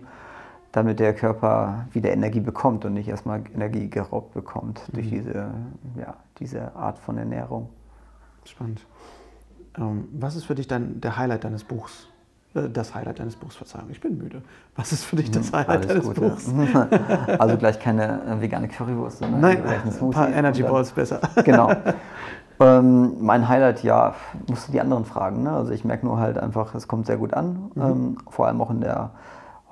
[0.72, 4.93] damit der Körper wieder Energie bekommt und nicht erstmal Energie geraubt bekommt mhm.
[4.93, 5.51] durch diese,
[5.97, 7.70] ja, diese Art von Ernährung.
[8.45, 8.86] Spannend.
[9.78, 12.07] Ähm, was ist für dich dann der Highlight deines Buchs?
[12.53, 14.41] Äh, das Highlight deines Buchs, Verzeihung, ich bin müde.
[14.76, 16.47] Was ist für dich das hm, Highlight Alles deines gut, Buchs?
[17.39, 19.22] Also gleich keine äh, vegane Currywurst.
[19.22, 19.30] Ne?
[19.39, 21.20] Nein, ein paar Energy Balls besser.
[21.43, 21.72] Genau.
[22.61, 24.15] Ähm, mein Highlight, ja,
[24.49, 25.43] musst du die anderen fragen.
[25.43, 25.51] Ne?
[25.51, 27.72] Also ich merke nur halt einfach, es kommt sehr gut an.
[27.74, 27.82] Mhm.
[27.82, 29.11] Ähm, vor allem auch in der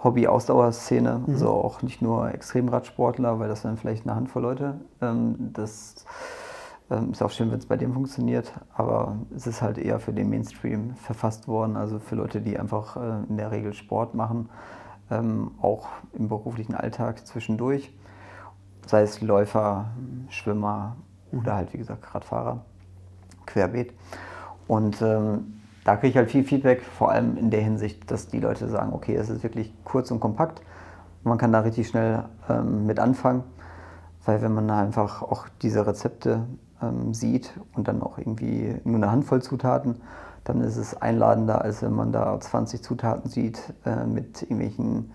[0.03, 1.23] Hobby-Ausdauerszene.
[1.25, 1.33] Mhm.
[1.33, 4.75] Also auch nicht nur Extremradsportler, weil das sind vielleicht eine Handvoll Leute.
[5.01, 6.05] Ähm, das
[6.89, 10.13] ähm, ist auch schön, wenn es bei dem funktioniert, aber es ist halt eher für
[10.13, 14.49] den Mainstream verfasst worden, also für Leute, die einfach äh, in der Regel Sport machen,
[15.11, 17.93] ähm, auch im beruflichen Alltag zwischendurch,
[18.85, 19.87] sei es Läufer,
[20.29, 20.95] Schwimmer
[21.31, 21.39] mhm.
[21.39, 22.61] oder halt wie gesagt Radfahrer,
[23.45, 23.93] querbeet.
[24.67, 25.56] Und ähm,
[25.87, 28.91] da kriege ich halt viel Feedback, vor allem in der Hinsicht, dass die Leute sagen,
[28.91, 30.61] okay, es ist wirklich kurz und kompakt,
[31.23, 33.45] man kann da richtig schnell ähm, mit anfangen,
[34.25, 36.45] weil wenn man einfach auch diese Rezepte
[36.81, 40.01] ähm, sieht und dann auch irgendwie nur eine Handvoll Zutaten,
[40.43, 45.13] dann ist es einladender, als wenn man da 20 Zutaten sieht äh, mit irgendwelchen,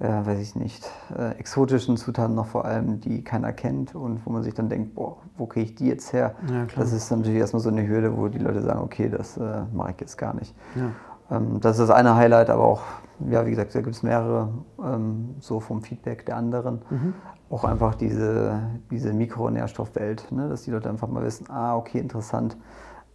[0.00, 4.30] äh, weiß ich nicht, äh, exotischen Zutaten noch vor allem, die keiner kennt und wo
[4.30, 6.34] man sich dann denkt, boah, wo kriege ich die jetzt her?
[6.50, 9.62] Ja, das ist natürlich erstmal so eine Hürde, wo die Leute sagen, okay, das äh,
[9.72, 10.54] mache ich jetzt gar nicht.
[10.74, 11.36] Ja.
[11.36, 12.82] Ähm, das ist das eine Highlight, aber auch,
[13.28, 14.48] ja, wie gesagt, da gibt es mehrere
[14.82, 16.82] ähm, so vom Feedback der anderen.
[16.90, 17.14] Mhm
[17.50, 20.48] auch einfach diese, diese Mikronährstoffwelt, ne?
[20.48, 22.56] dass die Leute einfach mal wissen, ah, okay, interessant,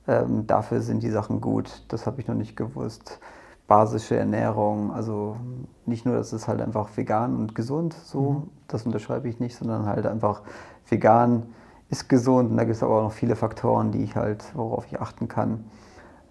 [0.08, 3.20] ähm, dafür sind die Sachen gut, das habe ich noch nicht gewusst.
[3.68, 5.38] Basische Ernährung, also
[5.86, 8.50] nicht nur, dass es halt einfach vegan und gesund, so, mhm.
[8.68, 10.44] das unterschreibe ich nicht, sondern halt einfach
[10.88, 11.44] vegan
[11.90, 14.86] ist gesund und da gibt es aber auch noch viele Faktoren, die ich halt, worauf
[14.88, 15.66] ich achten kann.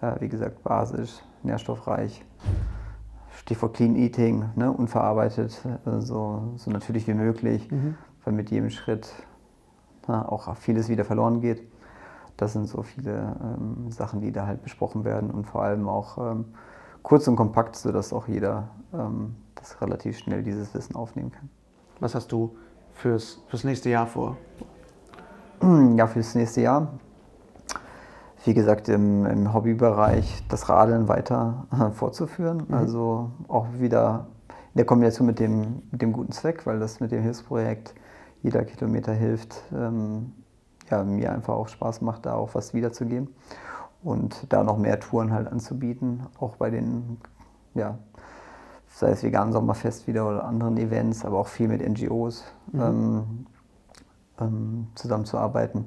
[0.01, 2.25] Äh, wie gesagt, basisch, nährstoffreich.
[3.31, 7.97] Stichwort Clean Eating, ne, unverarbeitet, äh, so, so natürlich wie möglich, mhm.
[8.25, 9.13] weil mit jedem Schritt
[10.07, 11.63] na, auch vieles wieder verloren geht.
[12.37, 16.19] Das sind so viele ähm, Sachen, die da halt besprochen werden und vor allem auch
[16.19, 16.47] ähm,
[17.05, 21.49] kurz und kompakt, sodass auch jeder ähm, das relativ schnell dieses Wissen aufnehmen kann.
[22.01, 22.57] Was hast du
[22.93, 24.37] fürs, fürs nächste Jahr vor?
[25.97, 26.89] Ja, fürs nächste Jahr
[28.45, 32.65] wie gesagt, im, im Hobbybereich das Radeln weiter äh, fortzuführen.
[32.69, 32.75] Mhm.
[32.75, 37.11] Also auch wieder in der Kombination mit dem, mit dem guten Zweck, weil das mit
[37.11, 37.95] dem Hilfsprojekt
[38.43, 40.33] jeder Kilometer hilft, ähm,
[40.91, 43.29] ja, mir einfach auch Spaß macht, da auch was wiederzugeben.
[44.05, 47.17] Und da noch mehr Touren halt anzubieten, auch bei den,
[47.75, 47.99] ja,
[48.89, 52.81] sei es veganen Sommerfest wieder oder anderen Events, aber auch viel mit NGOs mhm.
[52.81, 53.47] ähm,
[54.41, 55.87] ähm, zusammenzuarbeiten.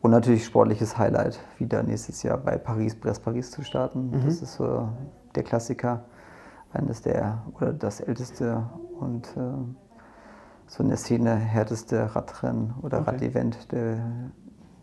[0.00, 4.10] Und natürlich sportliches Highlight, wieder nächstes Jahr bei Paris, Brest Paris zu starten.
[4.10, 4.24] Mhm.
[4.24, 4.88] Das ist so
[5.34, 6.04] der Klassiker,
[6.72, 8.68] eines der, oder das älteste
[9.00, 9.40] und äh,
[10.66, 13.10] so in der Szene härteste Radrennen oder okay.
[13.10, 13.98] Radevent der,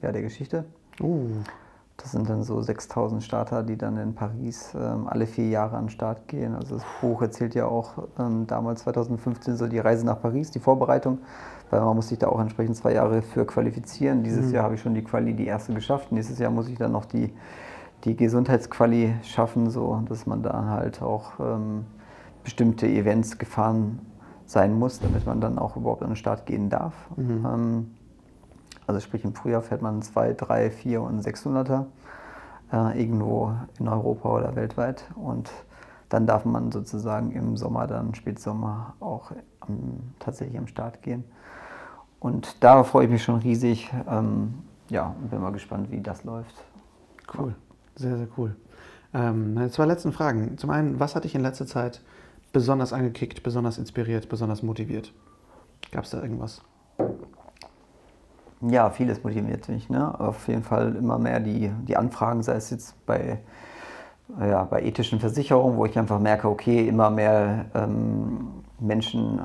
[0.01, 0.65] ja, der Geschichte.
[0.99, 1.27] Uh.
[2.05, 5.85] Das sind dann so 6000 Starter, die dann in Paris ähm, alle vier Jahre an
[5.85, 6.53] den Start gehen.
[6.53, 10.59] Also das Buch erzählt ja auch ähm, damals 2015 so die Reise nach Paris, die
[10.59, 11.17] Vorbereitung,
[11.71, 14.21] weil man muss sich da auch entsprechend zwei Jahre für qualifizieren.
[14.21, 14.53] Dieses mhm.
[14.53, 16.11] Jahr habe ich schon die Quali, die erste geschafft.
[16.11, 17.33] Nächstes Jahr muss ich dann noch die,
[18.03, 21.85] die Gesundheitsquali schaffen, so dass man da halt auch ähm,
[22.43, 23.97] bestimmte Events gefahren
[24.45, 26.93] sein muss, damit man dann auch überhaupt an den Start gehen darf.
[27.15, 27.87] Mhm.
[28.87, 31.85] Ähm, also sprich im Frühjahr fährt man 2, 3, 4 und 600er
[32.71, 35.51] äh, irgendwo in Europa oder weltweit und
[36.09, 41.23] dann darf man sozusagen im Sommer, dann Spätsommer auch am, tatsächlich am Start gehen.
[42.19, 43.91] Und da freue ich mich schon riesig.
[44.07, 44.53] Ähm,
[44.89, 46.63] ja, bin mal gespannt, wie das läuft.
[47.37, 47.55] Cool,
[47.95, 48.55] sehr, sehr cool.
[49.13, 50.57] Ähm, zwei letzten Fragen.
[50.57, 52.01] Zum einen, was hat dich in letzter Zeit
[52.53, 55.11] besonders angekickt, besonders inspiriert, besonders motiviert?
[55.91, 56.61] Gab es da irgendwas?
[58.61, 59.89] Ja, vieles motiviert mich.
[59.89, 60.19] Ne?
[60.19, 63.39] Auf jeden Fall immer mehr die, die Anfragen, sei es jetzt bei,
[64.39, 68.47] ja, bei ethischen Versicherungen, wo ich einfach merke, okay, immer mehr ähm,
[68.79, 69.41] Menschen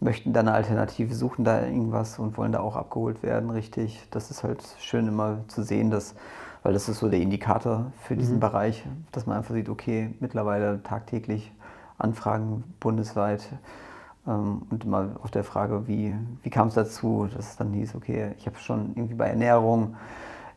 [0.00, 4.06] möchten da eine Alternative, suchen da irgendwas und wollen da auch abgeholt werden, richtig.
[4.10, 6.14] Das ist halt schön immer zu sehen, dass,
[6.62, 8.40] weil das ist so der Indikator für diesen mhm.
[8.40, 11.52] Bereich, dass man einfach sieht, okay, mittlerweile tagtäglich
[11.98, 13.48] Anfragen bundesweit
[14.28, 18.32] und immer auf der Frage, wie, wie kam es dazu, dass es dann hieß, okay,
[18.38, 19.96] ich habe schon irgendwie bei Ernährung,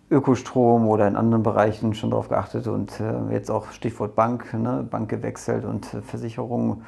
[0.09, 4.85] Ökostrom oder in anderen Bereichen schon darauf geachtet und äh, jetzt auch Stichwort Bank, ne,
[4.89, 6.81] Bank gewechselt und äh, Versicherung,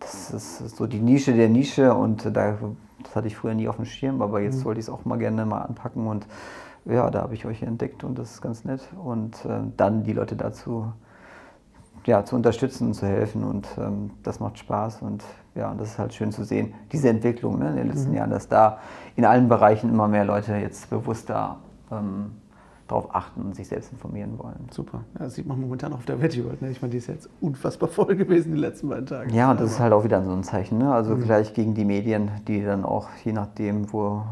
[0.00, 2.58] das ist so die Nische der Nische und äh, da,
[3.02, 4.64] das hatte ich früher nie auf dem Schirm, aber jetzt mhm.
[4.64, 6.26] wollte ich es auch mal gerne mal anpacken und
[6.84, 10.12] ja, da habe ich euch entdeckt und das ist ganz nett und äh, dann die
[10.12, 10.92] Leute dazu
[12.06, 13.44] ja, zu unterstützen und zu helfen.
[13.44, 15.24] Und ähm, das macht Spaß und
[15.54, 18.16] ja, und das ist halt schön zu sehen, diese Entwicklung ne, in den letzten mhm.
[18.16, 18.78] Jahren, dass da
[19.16, 21.58] in allen Bereichen immer mehr Leute jetzt bewusster
[21.92, 22.32] ähm,
[22.88, 24.68] darauf achten und sich selbst informieren wollen.
[24.70, 25.04] Super.
[25.14, 26.60] Ja, das sieht man momentan auch auf der Veggie World.
[26.60, 26.70] Ne?
[26.70, 29.32] Ich meine, die ist jetzt unfassbar voll gewesen die letzten beiden Tage.
[29.32, 30.78] Ja, und das ist halt auch wieder so ein Zeichen.
[30.78, 30.92] Ne?
[30.92, 31.22] Also mhm.
[31.22, 34.22] gleich gegen die Medien, die dann auch, je nachdem, wo,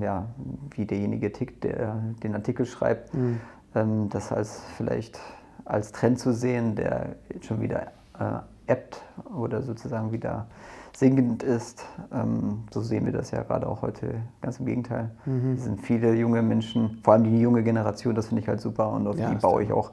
[0.00, 0.26] ja,
[0.74, 3.40] wie derjenige tickt, der den Artikel schreibt, mhm.
[3.74, 5.20] ähm, das als vielleicht
[5.64, 7.88] als Trend zu sehen, der schon wieder
[8.18, 9.00] äh, ebbt
[9.34, 10.46] oder sozusagen wieder
[10.94, 11.84] sinkend ist.
[12.12, 15.10] Ähm, so sehen wir das ja gerade auch heute ganz im Gegenteil.
[15.26, 15.52] Mhm.
[15.52, 18.90] Es sind viele junge Menschen, vor allem die junge Generation, das finde ich halt super
[18.90, 19.92] und auf ja, die baue ich auch,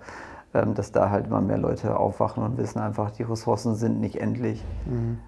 [0.53, 4.21] ähm, dass da halt immer mehr Leute aufwachen und wissen einfach, die Ressourcen sind nicht
[4.21, 4.63] endlich.
[4.85, 5.19] Mhm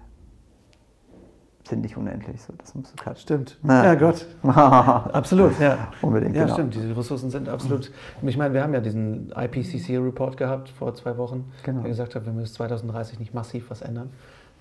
[1.68, 2.40] sind nicht unendlich.
[2.42, 3.20] So, das musst du cutten.
[3.20, 3.58] Stimmt.
[3.62, 4.26] Ja, ja Gott.
[4.42, 5.88] absolut, ja.
[6.02, 6.36] Unbedingt.
[6.36, 6.54] Ja, genau.
[6.54, 6.74] stimmt.
[6.74, 7.90] Diese Ressourcen sind absolut.
[8.22, 11.80] Ich meine, wir haben ja diesen IPCC-Report gehabt vor zwei Wochen, genau.
[11.80, 14.10] der gesagt hat, wenn wir bis 2030 nicht massiv was ändern,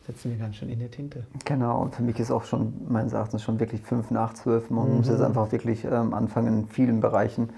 [0.05, 1.25] setzen wir ganz schön in der Tinte.
[1.45, 4.69] Genau, und für mich ist auch schon meines Erachtens schon wirklich fünf nach zwölf.
[4.69, 4.97] Man mhm.
[4.97, 7.49] muss jetzt einfach wirklich ähm, anfangen, in vielen Bereichen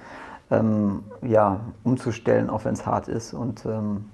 [0.50, 3.34] ähm, ja, umzustellen, auch wenn es hart ist.
[3.34, 4.06] Und ähm,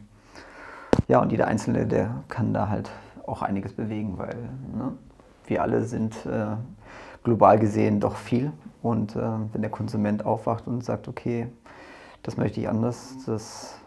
[1.08, 2.90] ja, und jeder Einzelne, der kann da halt
[3.26, 4.36] auch einiges bewegen, weil
[4.76, 4.94] ne,
[5.48, 6.56] wir alle sind äh,
[7.24, 8.52] global gesehen doch viel.
[8.82, 9.22] Und äh,
[9.52, 11.48] wenn der Konsument aufwacht und sagt, okay,
[12.22, 13.80] das möchte ich anders, das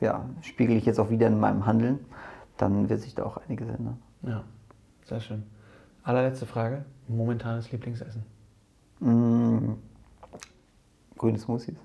[0.00, 2.00] ja, spiegel ich jetzt auch wieder in meinem Handeln,
[2.56, 3.98] dann wird sich da auch einiges ändern.
[4.22, 4.44] Ja,
[5.04, 5.44] sehr schön.
[6.02, 8.24] Allerletzte Frage, momentanes Lieblingsessen?
[9.00, 9.76] Mmh,
[11.16, 11.78] grüne Smoothies,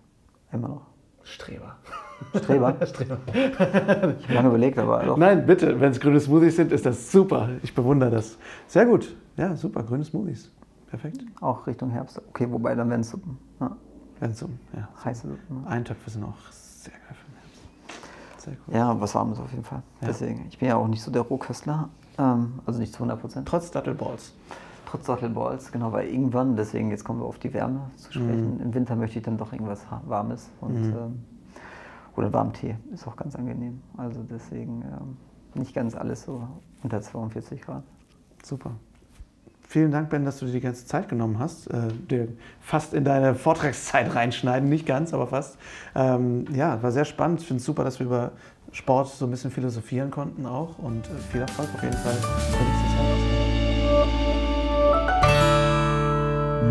[0.51, 0.87] immer noch.
[1.23, 1.75] Streber.
[2.35, 2.75] Streber?
[2.85, 3.17] Streber.
[3.33, 5.17] ich habe lange überlegt, aber doch.
[5.17, 7.49] Nein, bitte, wenn es grüne Smoothies sind, ist das super.
[7.63, 8.37] Ich bewundere das.
[8.67, 9.15] Sehr gut.
[9.37, 10.51] Ja, super, grüne Smoothies.
[10.87, 11.25] Perfekt.
[11.41, 12.21] Auch Richtung Herbst.
[12.29, 13.37] Okay, wobei dann werden Suppen.
[13.59, 13.75] Ja.
[14.33, 14.87] Suppen, ja.
[15.03, 15.63] Heiße Suppen.
[15.63, 15.69] Ja.
[15.69, 18.43] Eintöpfe sind auch sehr geil für den Herbst.
[18.43, 18.75] Sehr cool.
[18.75, 19.81] Ja, was Warmes auf jeden Fall.
[20.01, 20.07] Ja.
[20.07, 21.89] Deswegen, ich bin ja auch nicht so der Rohköstler.
[22.17, 23.47] Ähm, also nicht zu 100 Prozent.
[23.47, 24.33] Trotz Dattelballs.
[24.85, 28.55] Trotz Dattelballs, genau, weil irgendwann, deswegen jetzt kommen wir auf die Wärme zu sprechen.
[28.55, 28.61] Mhm.
[28.61, 30.95] Im Winter möchte ich dann doch irgendwas Warmes und mhm.
[30.95, 31.23] ähm,
[32.15, 33.81] oder warmen Tee ist auch ganz angenehm.
[33.97, 35.17] Also deswegen ähm,
[35.53, 36.47] nicht ganz alles so
[36.83, 37.83] unter 42 Grad.
[38.43, 38.71] Super.
[39.67, 41.67] Vielen Dank, Ben, dass du dir die ganze Zeit genommen hast.
[41.67, 42.27] Äh, dir
[42.61, 45.57] fast in deine Vortragszeit reinschneiden, nicht ganz, aber fast.
[45.95, 47.41] Ähm, ja, war sehr spannend.
[47.41, 48.31] Ich finde es super, dass wir über
[48.71, 52.15] Sport so ein bisschen philosophieren konnten auch und äh, viel Erfolg auf jeden Fall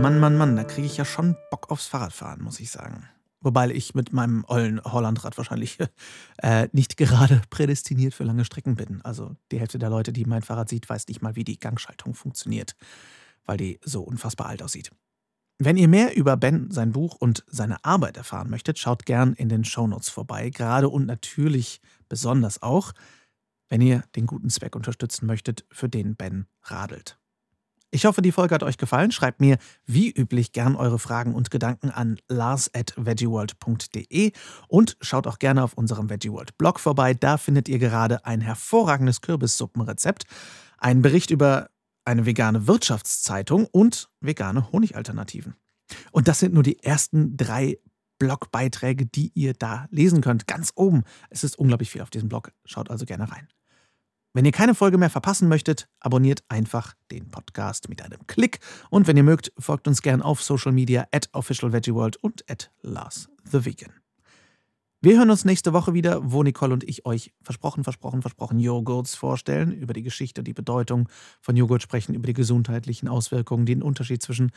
[0.01, 3.09] Mann, Mann, Mann, da kriege ich ja schon Bock aufs Fahrradfahren, muss ich sagen.
[3.45, 5.79] Wobei ich mit meinem ollen Hollandrad wahrscheinlich
[6.39, 9.03] äh, nicht gerade prädestiniert für lange Strecken bin.
[9.03, 12.15] Also die Hälfte der Leute, die mein Fahrrad sieht, weiß nicht mal, wie die Gangschaltung
[12.15, 12.75] funktioniert,
[13.45, 14.91] weil die so unfassbar alt aussieht.
[15.59, 19.49] Wenn ihr mehr über Ben, sein Buch und seine Arbeit erfahren möchtet, schaut gern in
[19.49, 20.51] den Shownotes vorbei.
[20.51, 22.93] Gerade und natürlich besonders auch,
[23.69, 27.19] wenn ihr den guten Zweck unterstützen möchtet, für den Ben radelt.
[27.95, 29.13] Ich hoffe, die Folge hat euch gefallen.
[29.13, 34.33] Schreibt mir wie üblich gern eure Fragen und Gedanken an lars.veggieworld.de
[34.67, 37.15] und schaut auch gerne auf unserem Veggieworld Blog vorbei.
[37.15, 40.25] Da findet ihr gerade ein hervorragendes Kürbissuppenrezept,
[40.77, 41.71] einen Bericht über
[42.05, 45.55] eine vegane Wirtschaftszeitung und vegane Honigalternativen.
[46.11, 47.79] Und das sind nur die ersten drei
[48.19, 50.49] Blogbeiträge, die ihr da lesen könnt.
[50.49, 51.05] Ganz oben.
[51.31, 52.51] Es ist unglaublich viel auf diesem Blog.
[52.65, 53.47] Schaut also gerne rein.
[54.35, 58.59] Wenn ihr keine Folge mehr verpassen möchtet, abonniert einfach den Podcast mit einem Klick.
[58.91, 63.29] Und wenn ihr mögt, folgt uns gern auf Social Media at officialveggieworld und at Lars
[63.45, 64.04] the Vegan.
[65.05, 69.15] Wir hören uns nächste Woche wieder, wo Nicole und ich euch versprochen, versprochen, versprochen Joghurts
[69.15, 71.11] vorstellen, über die Geschichte die Bedeutung
[71.43, 74.51] von Joghurt sprechen, über die gesundheitlichen Auswirkungen, den Unterschied zwischen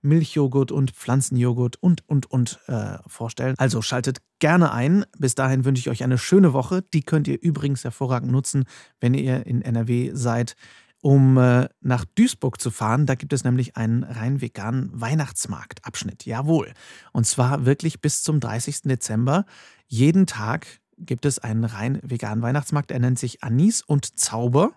[0.00, 3.56] Milchjoghurt und Pflanzenjoghurt und, und, und äh, vorstellen.
[3.58, 5.04] Also schaltet gerne ein.
[5.18, 6.82] Bis dahin wünsche ich euch eine schöne Woche.
[6.94, 8.64] Die könnt ihr übrigens hervorragend nutzen,
[9.00, 10.56] wenn ihr in NRW seid
[11.02, 13.06] um äh, nach Duisburg zu fahren.
[13.06, 16.26] Da gibt es nämlich einen rein veganen Weihnachtsmarktabschnitt.
[16.26, 16.72] Jawohl.
[17.12, 18.82] Und zwar wirklich bis zum 30.
[18.82, 19.44] Dezember.
[19.86, 20.66] Jeden Tag
[20.98, 22.90] gibt es einen rein veganen Weihnachtsmarkt.
[22.90, 24.72] Er nennt sich Anis und Zauber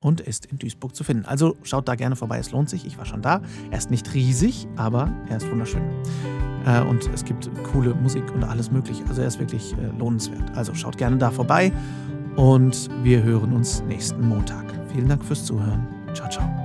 [0.00, 1.24] und ist in Duisburg zu finden.
[1.24, 2.84] Also schaut da gerne vorbei, es lohnt sich.
[2.84, 3.40] Ich war schon da.
[3.70, 5.82] Er ist nicht riesig, aber er ist wunderschön.
[6.66, 9.04] Äh, und es gibt coole Musik und alles Mögliche.
[9.06, 10.54] Also er ist wirklich äh, lohnenswert.
[10.56, 11.72] Also schaut gerne da vorbei
[12.36, 14.83] und wir hören uns nächsten Montag.
[14.94, 15.88] Vielen Dank fürs Zuhören.
[16.14, 16.63] Ciao, ciao.